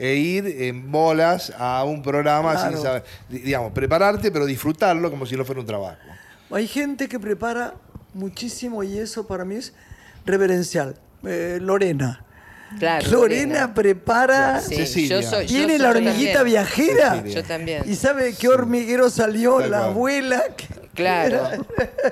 [0.00, 2.72] e ir en bolas a un programa Claro.
[2.72, 3.04] sin saber.
[3.28, 5.98] Di- Digamos, prepararte, pero disfrutarlo como si no fuera un trabajo.
[6.50, 7.74] Hay gente que prepara
[8.14, 9.74] muchísimo y eso para mí es
[10.24, 10.96] reverencial.
[11.24, 12.24] Eh, Lorena.
[12.78, 14.60] Claro, Lorena prepara.
[14.60, 15.20] Sí, Cecilia.
[15.20, 16.44] yo soy- yo Tiene soy la hormiguita también.
[16.44, 17.10] viajera.
[17.16, 17.34] Cecilia.
[17.34, 17.82] Yo también.
[17.86, 19.58] ¿Y sabe qué hormiguero salió?
[19.58, 19.90] Tal la cual.
[19.90, 20.42] abuela.
[20.94, 21.48] Claro.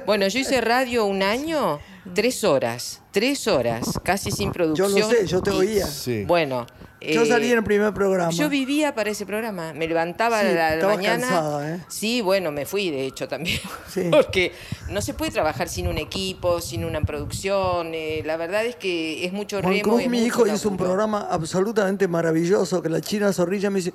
[0.07, 1.79] Bueno, yo hice radio un año,
[2.15, 4.93] tres horas, tres horas, casi sin Yo producción.
[5.01, 5.87] lo sé, yo te y- oía.
[5.87, 6.25] Sí.
[6.27, 6.67] Bueno.
[7.01, 8.33] Yo eh, salí en el primer programa.
[8.33, 11.21] Yo vivía para ese programa, me levantaba Sí, a la, mañana.
[11.29, 11.81] cansada, ¿eh?
[11.89, 13.61] Sí, bueno, me fui de hecho también.
[13.89, 14.09] Sí.
[14.11, 14.53] Porque
[14.91, 17.93] no se puede trabajar sin un equipo, sin una producción.
[17.95, 19.85] eh, la verdad es que es mucho Juan remo.
[19.85, 23.93] Cruz, es mi hijo, hizo un programa absolutamente maravilloso que la China Zorrilla me dice,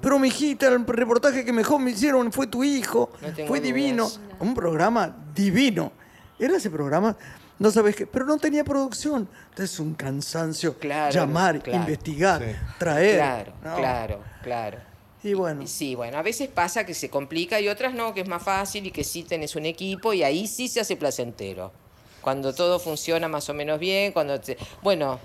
[0.00, 4.04] pero mi hijita, el reportaje que mejor me hicieron fue tu hijo, No fue divino.
[4.04, 4.20] dudas.
[4.38, 5.90] Un programa divino.
[6.38, 7.16] Era ese programa,
[7.58, 9.28] no sabes qué, pero no tenía producción.
[9.50, 11.78] Entonces un cansancio Claro, llamar, claro.
[11.80, 12.56] investigar, Sí.
[12.78, 13.16] traer.
[13.16, 13.76] Claro, ¿no?
[13.76, 14.78] claro, claro.
[15.22, 18.28] Y bueno, Sí, bueno, a veces pasa que se complica y otras no, que es
[18.28, 21.72] más fácil y que sí tenés un equipo y ahí sí se hace placentero.
[22.20, 24.56] Cuando todo funciona más o menos bien, cuando te...
[24.82, 25.18] Bueno,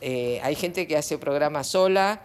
[0.00, 2.20] eh, hay gente que hace programas sola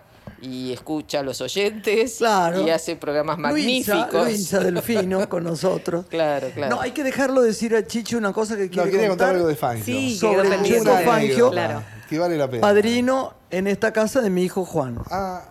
[0.46, 2.62] y escucha a los oyentes Claro.
[2.62, 4.28] y hace programas Luisa, magníficos.
[4.28, 6.06] Luisa Delfino con nosotros.
[6.08, 6.76] Claro, claro.
[6.76, 9.36] No, hay que dejarlo decir a Chicho una cosa que No, quiere quería contar contar.
[9.36, 9.84] algo de Fangio.
[9.86, 11.52] Sí, Sobre el Una Fangio.
[11.52, 11.84] Claro.
[12.10, 12.62] Que vale la pena.
[12.62, 15.00] Padrino en esta casa de mi hijo Juan.
[15.10, 15.44] Ah,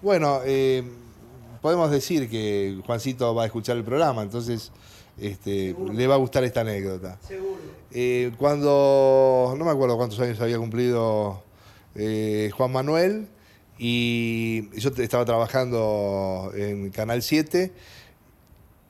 [0.00, 0.82] bueno, eh,
[1.60, 4.72] podemos decir que Juancito va a escuchar el programa, entonces
[5.20, 7.18] este, le va a gustar esta anécdota.
[7.26, 7.58] Seguro.
[8.38, 11.42] cuando, no me acuerdo cuántos años había cumplido
[11.94, 13.28] eh, Juan Manuel,
[13.84, 17.72] y yo estaba trabajando en Canal 7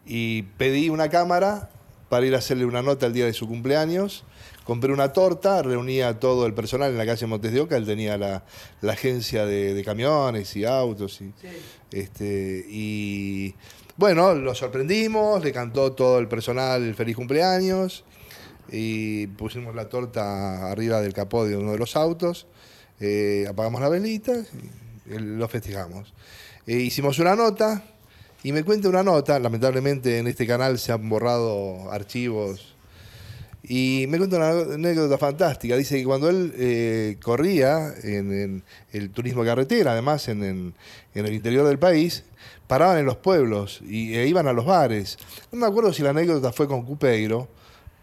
[0.04, 1.70] y pedí una cámara
[2.10, 4.26] para ir a hacerle una nota el día de su cumpleaños.
[4.64, 7.86] Compré una torta, reuní a todo el personal en la calle Montes de Oca, él
[7.86, 8.44] tenía la,
[8.82, 11.22] la agencia de, de camiones y autos.
[11.22, 11.32] Y,
[11.90, 13.54] este, y
[13.96, 18.04] bueno, lo sorprendimos, le cantó todo el personal el feliz cumpleaños
[18.70, 22.46] y pusimos la torta arriba del capó de uno de los autos,
[23.00, 26.12] eh, apagamos la velita y lo festejamos.
[26.66, 27.82] Eh, hicimos una nota
[28.42, 32.74] y me cuenta una nota, lamentablemente en este canal se han borrado archivos
[33.64, 35.76] y me cuenta una anécdota fantástica.
[35.76, 40.74] Dice que cuando él eh, corría en, en el turismo carretera, además en, en-
[41.14, 42.24] el interior del país,
[42.66, 45.18] paraban en los pueblos y e iban a los bares.
[45.52, 47.46] No me acuerdo si la anécdota fue con Cupeiro,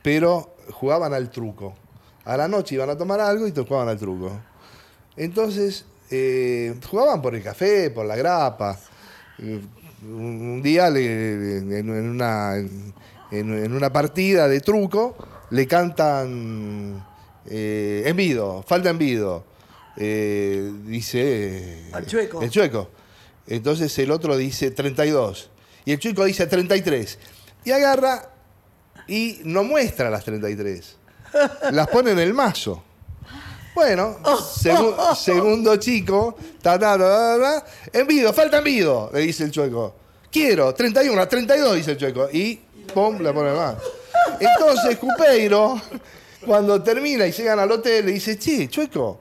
[0.02, 1.76] pero jugaban al truco.
[2.24, 4.40] A la noche iban a tomar algo y jugaban al truco.
[5.18, 8.80] Entonces, eh, jugaban por el café, por la grapa.
[9.40, 9.62] Eh,
[10.04, 12.56] un, día en, una,
[13.32, 15.16] en, una partida de truco
[15.52, 17.06] le cantan
[17.46, 19.46] eh, envido, falta envido.
[19.98, 22.42] Eh, dice Al chueco.
[22.42, 22.90] El chueco.
[23.48, 25.50] Entonces el otro dice 32.
[25.86, 27.20] Y el chueco dice 33.
[27.66, 28.30] Y agarra
[29.08, 30.98] y no muestra las 33.
[31.72, 32.84] Las pone en el mazo.
[33.76, 34.18] Bueno,
[34.62, 37.66] segu- segundo chico, ta, ta, ta, ta, ta,
[38.00, 39.96] envido, falta envido, le dice el chueco.
[40.32, 42.30] Quiero, 31, 32, dice el chueco.
[42.32, 42.56] Y
[42.94, 43.76] pum, le pone más.
[44.40, 45.80] Entonces Cupeiro,
[46.46, 49.20] cuando termina y llegan al hotel, le dice, che, chueco,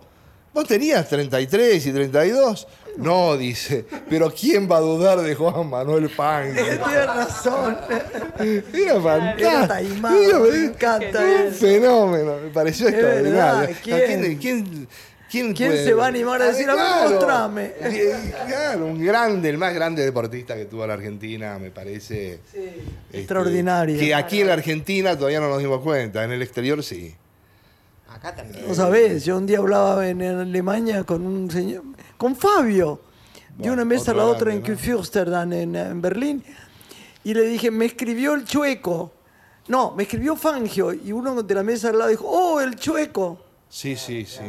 [0.52, 2.66] vos tenías 33 y 32.
[2.98, 6.54] No, dice, pero ¿quién va a dudar de Juan Manuel Fangio?
[6.64, 7.76] Tienes razón.
[8.38, 9.48] Era fantástico.
[9.48, 13.60] Era taimado, me encanta Un fenómeno, me pareció Es extraordinario.
[13.60, 13.98] verdad, ¿quién?
[14.06, 14.88] ¿Quién, quién,
[15.30, 17.72] quién ¿Quién puede- se va a animar a decir, a ver, mostrame?
[18.48, 22.34] Claro, un grande, el más grande deportista que tuvo la Argentina, me parece.
[22.52, 22.82] este,
[23.12, 23.98] Extraordinario.
[24.00, 27.14] Que aquí en la Argentina todavía no nos dimos cuenta, en el exterior sí.
[28.18, 28.66] Acá también.
[28.66, 31.82] No sabés, yo un día hablaba en Alemania con un señor,
[32.16, 33.00] con Fabio,
[33.56, 34.62] de una mesa a la otra en.
[34.62, 36.44] Fürstendamm, en, en Berlín,
[37.24, 39.12] y le dije, me escribió el chueco.
[39.68, 43.44] No, me escribió Fangio, y uno de la mesa al lado dijo, oh, el chueco.
[43.68, 44.42] Sí, sí, sí.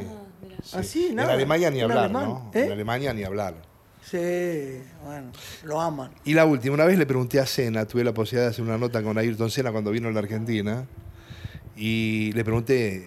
[0.63, 0.77] Sí.
[0.77, 1.33] Así, En nada.
[1.33, 2.51] Alemania ni hablar, alemán, ¿no?
[2.53, 2.65] ¿eh?
[2.65, 3.55] En Alemania ni hablar.
[4.03, 5.31] Sí, bueno,
[5.63, 6.11] lo aman.
[6.23, 8.77] Y la última, una vez le pregunté a Sena, tuve la posibilidad de hacer una
[8.77, 10.85] nota con Ayrton Senna cuando vino a la Argentina,
[11.81, 13.05] y le pregunté,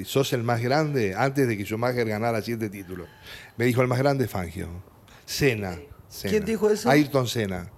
[0.00, 1.14] eh, ¿sos el más grande?
[1.16, 3.08] Antes de que Schumacher ganara siete títulos.
[3.56, 4.68] Me dijo, el más grande es Fangio.
[5.26, 5.76] Senna.
[6.22, 6.88] ¿Quién dijo eso?
[6.88, 7.68] Ayrton Senna.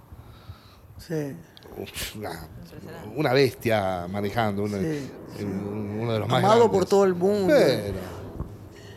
[0.99, 1.33] Sí.
[2.17, 2.47] Una,
[3.15, 5.09] una bestia manejando, una- Sí,
[5.43, 6.79] un- uno de los más Amado grandes.
[6.79, 7.53] por todo el mundo.
[7.55, 8.17] Pero,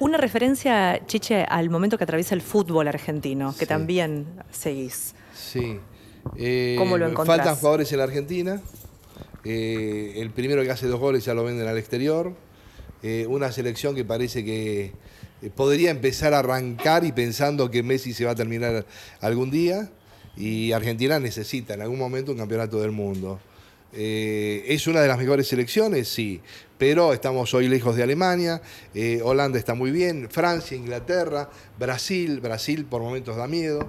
[0.01, 3.67] Una referencia, Chiche, al momento que atraviesa el fútbol argentino, que Sí.
[3.67, 5.15] también seguís.
[5.35, 5.79] Sí.
[6.37, 7.37] Eh, ¿Cómo lo encontrás?
[7.39, 8.61] Faltan jugadores en la Argentina.
[9.45, 12.35] Eh, el primero que hace dos goles ya lo venden al exterior.
[13.03, 14.93] Eh, una selección que parece que
[15.43, 18.87] eh, podría empezar a arrancar y pensando que Messi se va a terminar
[19.21, 19.91] algún día.
[20.37, 23.41] Y Argentina necesita en algún momento un campeonato del mundo.
[23.93, 26.07] ¿Es una de las mejores selecciones?
[26.07, 26.41] Sí,
[26.79, 28.63] pero estamos hoy lejos de Alemania,
[29.25, 33.81] Holanda está muy bien, Francia, Inglaterra, Brasil, Brasil por momentos da miedo.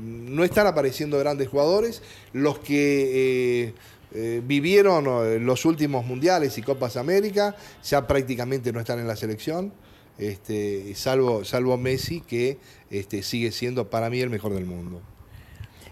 [0.00, 2.00] No están apareciendo grandes jugadores,
[2.32, 3.74] los que
[4.14, 9.16] eh, vivieron eh, los últimos mundiales y Copas América ya prácticamente no están en la
[9.16, 9.72] selección,
[10.18, 12.58] este, salvo, salvo Messi que
[12.90, 15.00] este, sigue siendo para mí el mejor del mundo.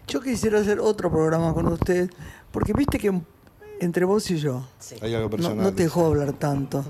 [0.06, 2.10] Yo quisiera hacer otro programa con usted,
[2.50, 3.12] porque viste que
[3.80, 4.64] entre vos y yo,
[5.00, 5.64] Hay algo no, personal.
[5.64, 6.84] no te dejó hablar tanto.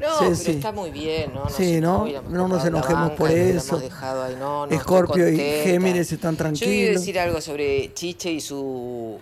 [0.00, 0.50] No, Sí, pero sí.
[0.52, 1.48] está muy bien, ¿no?
[1.48, 2.04] Sí, ¿no?
[2.28, 3.78] No nos enojemos banca por eso.
[3.78, 5.36] dejado ahí, no, no, estoy Escorpio y.
[5.36, 7.00] Géminis están Yo iba a tranquilos.
[7.00, 9.20] decir algo sobre Chiche y su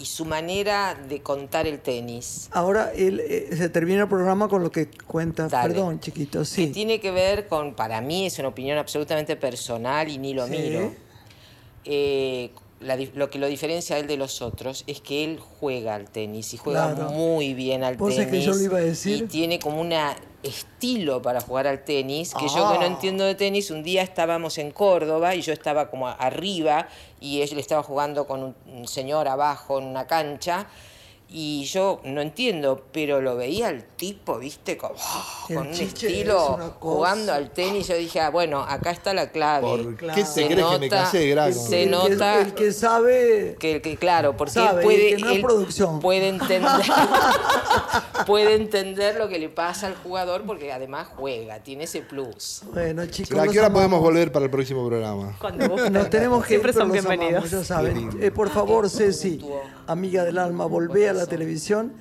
[0.00, 2.48] y su manera de contar el tenis.
[2.52, 5.46] Ahora él, eh, se termina el programa con lo que cuenta.
[5.48, 5.74] Dale.
[5.74, 6.66] Perdón, chiquito, Que sí.
[6.68, 10.52] tiene que ver con, para mí es una opinión absolutamente personal y ni lo Sí.
[10.52, 10.92] miro.
[11.84, 15.94] Eh, la lo que lo diferencia a él de los otros es que él juega
[15.94, 17.10] al tenis y juega Claro.
[17.10, 18.26] muy bien al Vos tenis.
[18.28, 19.24] sabés que yo lo iba a decir.
[19.24, 19.92] Y tiene como un
[20.42, 22.86] estilo para jugar al tenis, que yo que no Ah.
[22.86, 26.88] entiendo de tenis, un día estábamos en Córdoba y yo estaba como arriba
[27.20, 30.66] y él estaba jugando con un, un señor abajo en una cancha.
[31.32, 34.96] Y yo no entiendo, pero lo veía el tipo, viste, como,
[35.48, 37.86] El con un es estilo jugando al tenis.
[37.86, 39.68] Yo dije, ah, bueno, acá está la clave.
[39.68, 40.14] ¿Por Claro.
[40.16, 43.56] qué te Se crees que me nota- casé, se el, que, nota- el que sabe.
[43.60, 46.00] Que, que claro, porque Sabe, él puede, que no él producción.
[46.00, 46.68] puede entender,
[48.26, 52.62] puede entender lo que le pasa al jugador porque además juega, tiene ese plus.
[52.72, 53.38] Bueno, chicos.
[53.38, 55.36] ¿A qué hora podemos volver para el próximo programa?
[55.40, 55.92] Cuando gusten.
[55.92, 57.30] Nos tenemos que Siempre ir, son bienvenidos.
[57.34, 58.10] amamos, ya saben.
[58.20, 59.40] Eh, por favor, Ceci,
[59.90, 61.92] amiga del alma, volvé a la televisión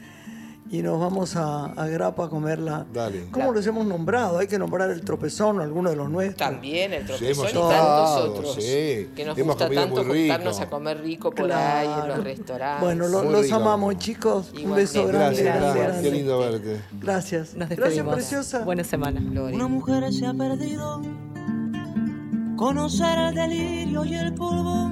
[0.72, 2.86] y nos vamos a, a Grapa a comerla.
[2.94, 3.26] Dale.
[3.32, 4.38] ¿Cómo los hemos nombrado?
[4.38, 6.38] Hay que nombrar el tropezón o alguno de los nuestros.
[6.38, 8.56] También el tropezón hemos y tantos otros.
[8.56, 9.10] sí.
[9.16, 12.84] Que nos Hemos gusta tanto juntarnos a comer rico por ahí en los restaurantes.
[12.84, 13.56] Bueno, lo- los rico.
[13.56, 14.52] amamos, chicos.
[14.64, 16.02] Un beso grande, Gracias, grande, gracias.
[16.04, 16.82] Qué lindo verte.
[17.02, 17.56] Gracias.
[17.56, 18.60] Nos Gracias, preciosa.
[18.64, 19.20] Buena semana.
[19.22, 19.56] Lore.
[19.56, 21.02] Una mujer se ha perdido.
[22.58, 24.92] Conocer el delirio y el polvo.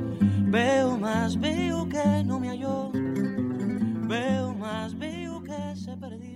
[0.51, 2.91] Veo más, veo que no me halló.
[2.93, 6.30] Veo más, veo que se perdió.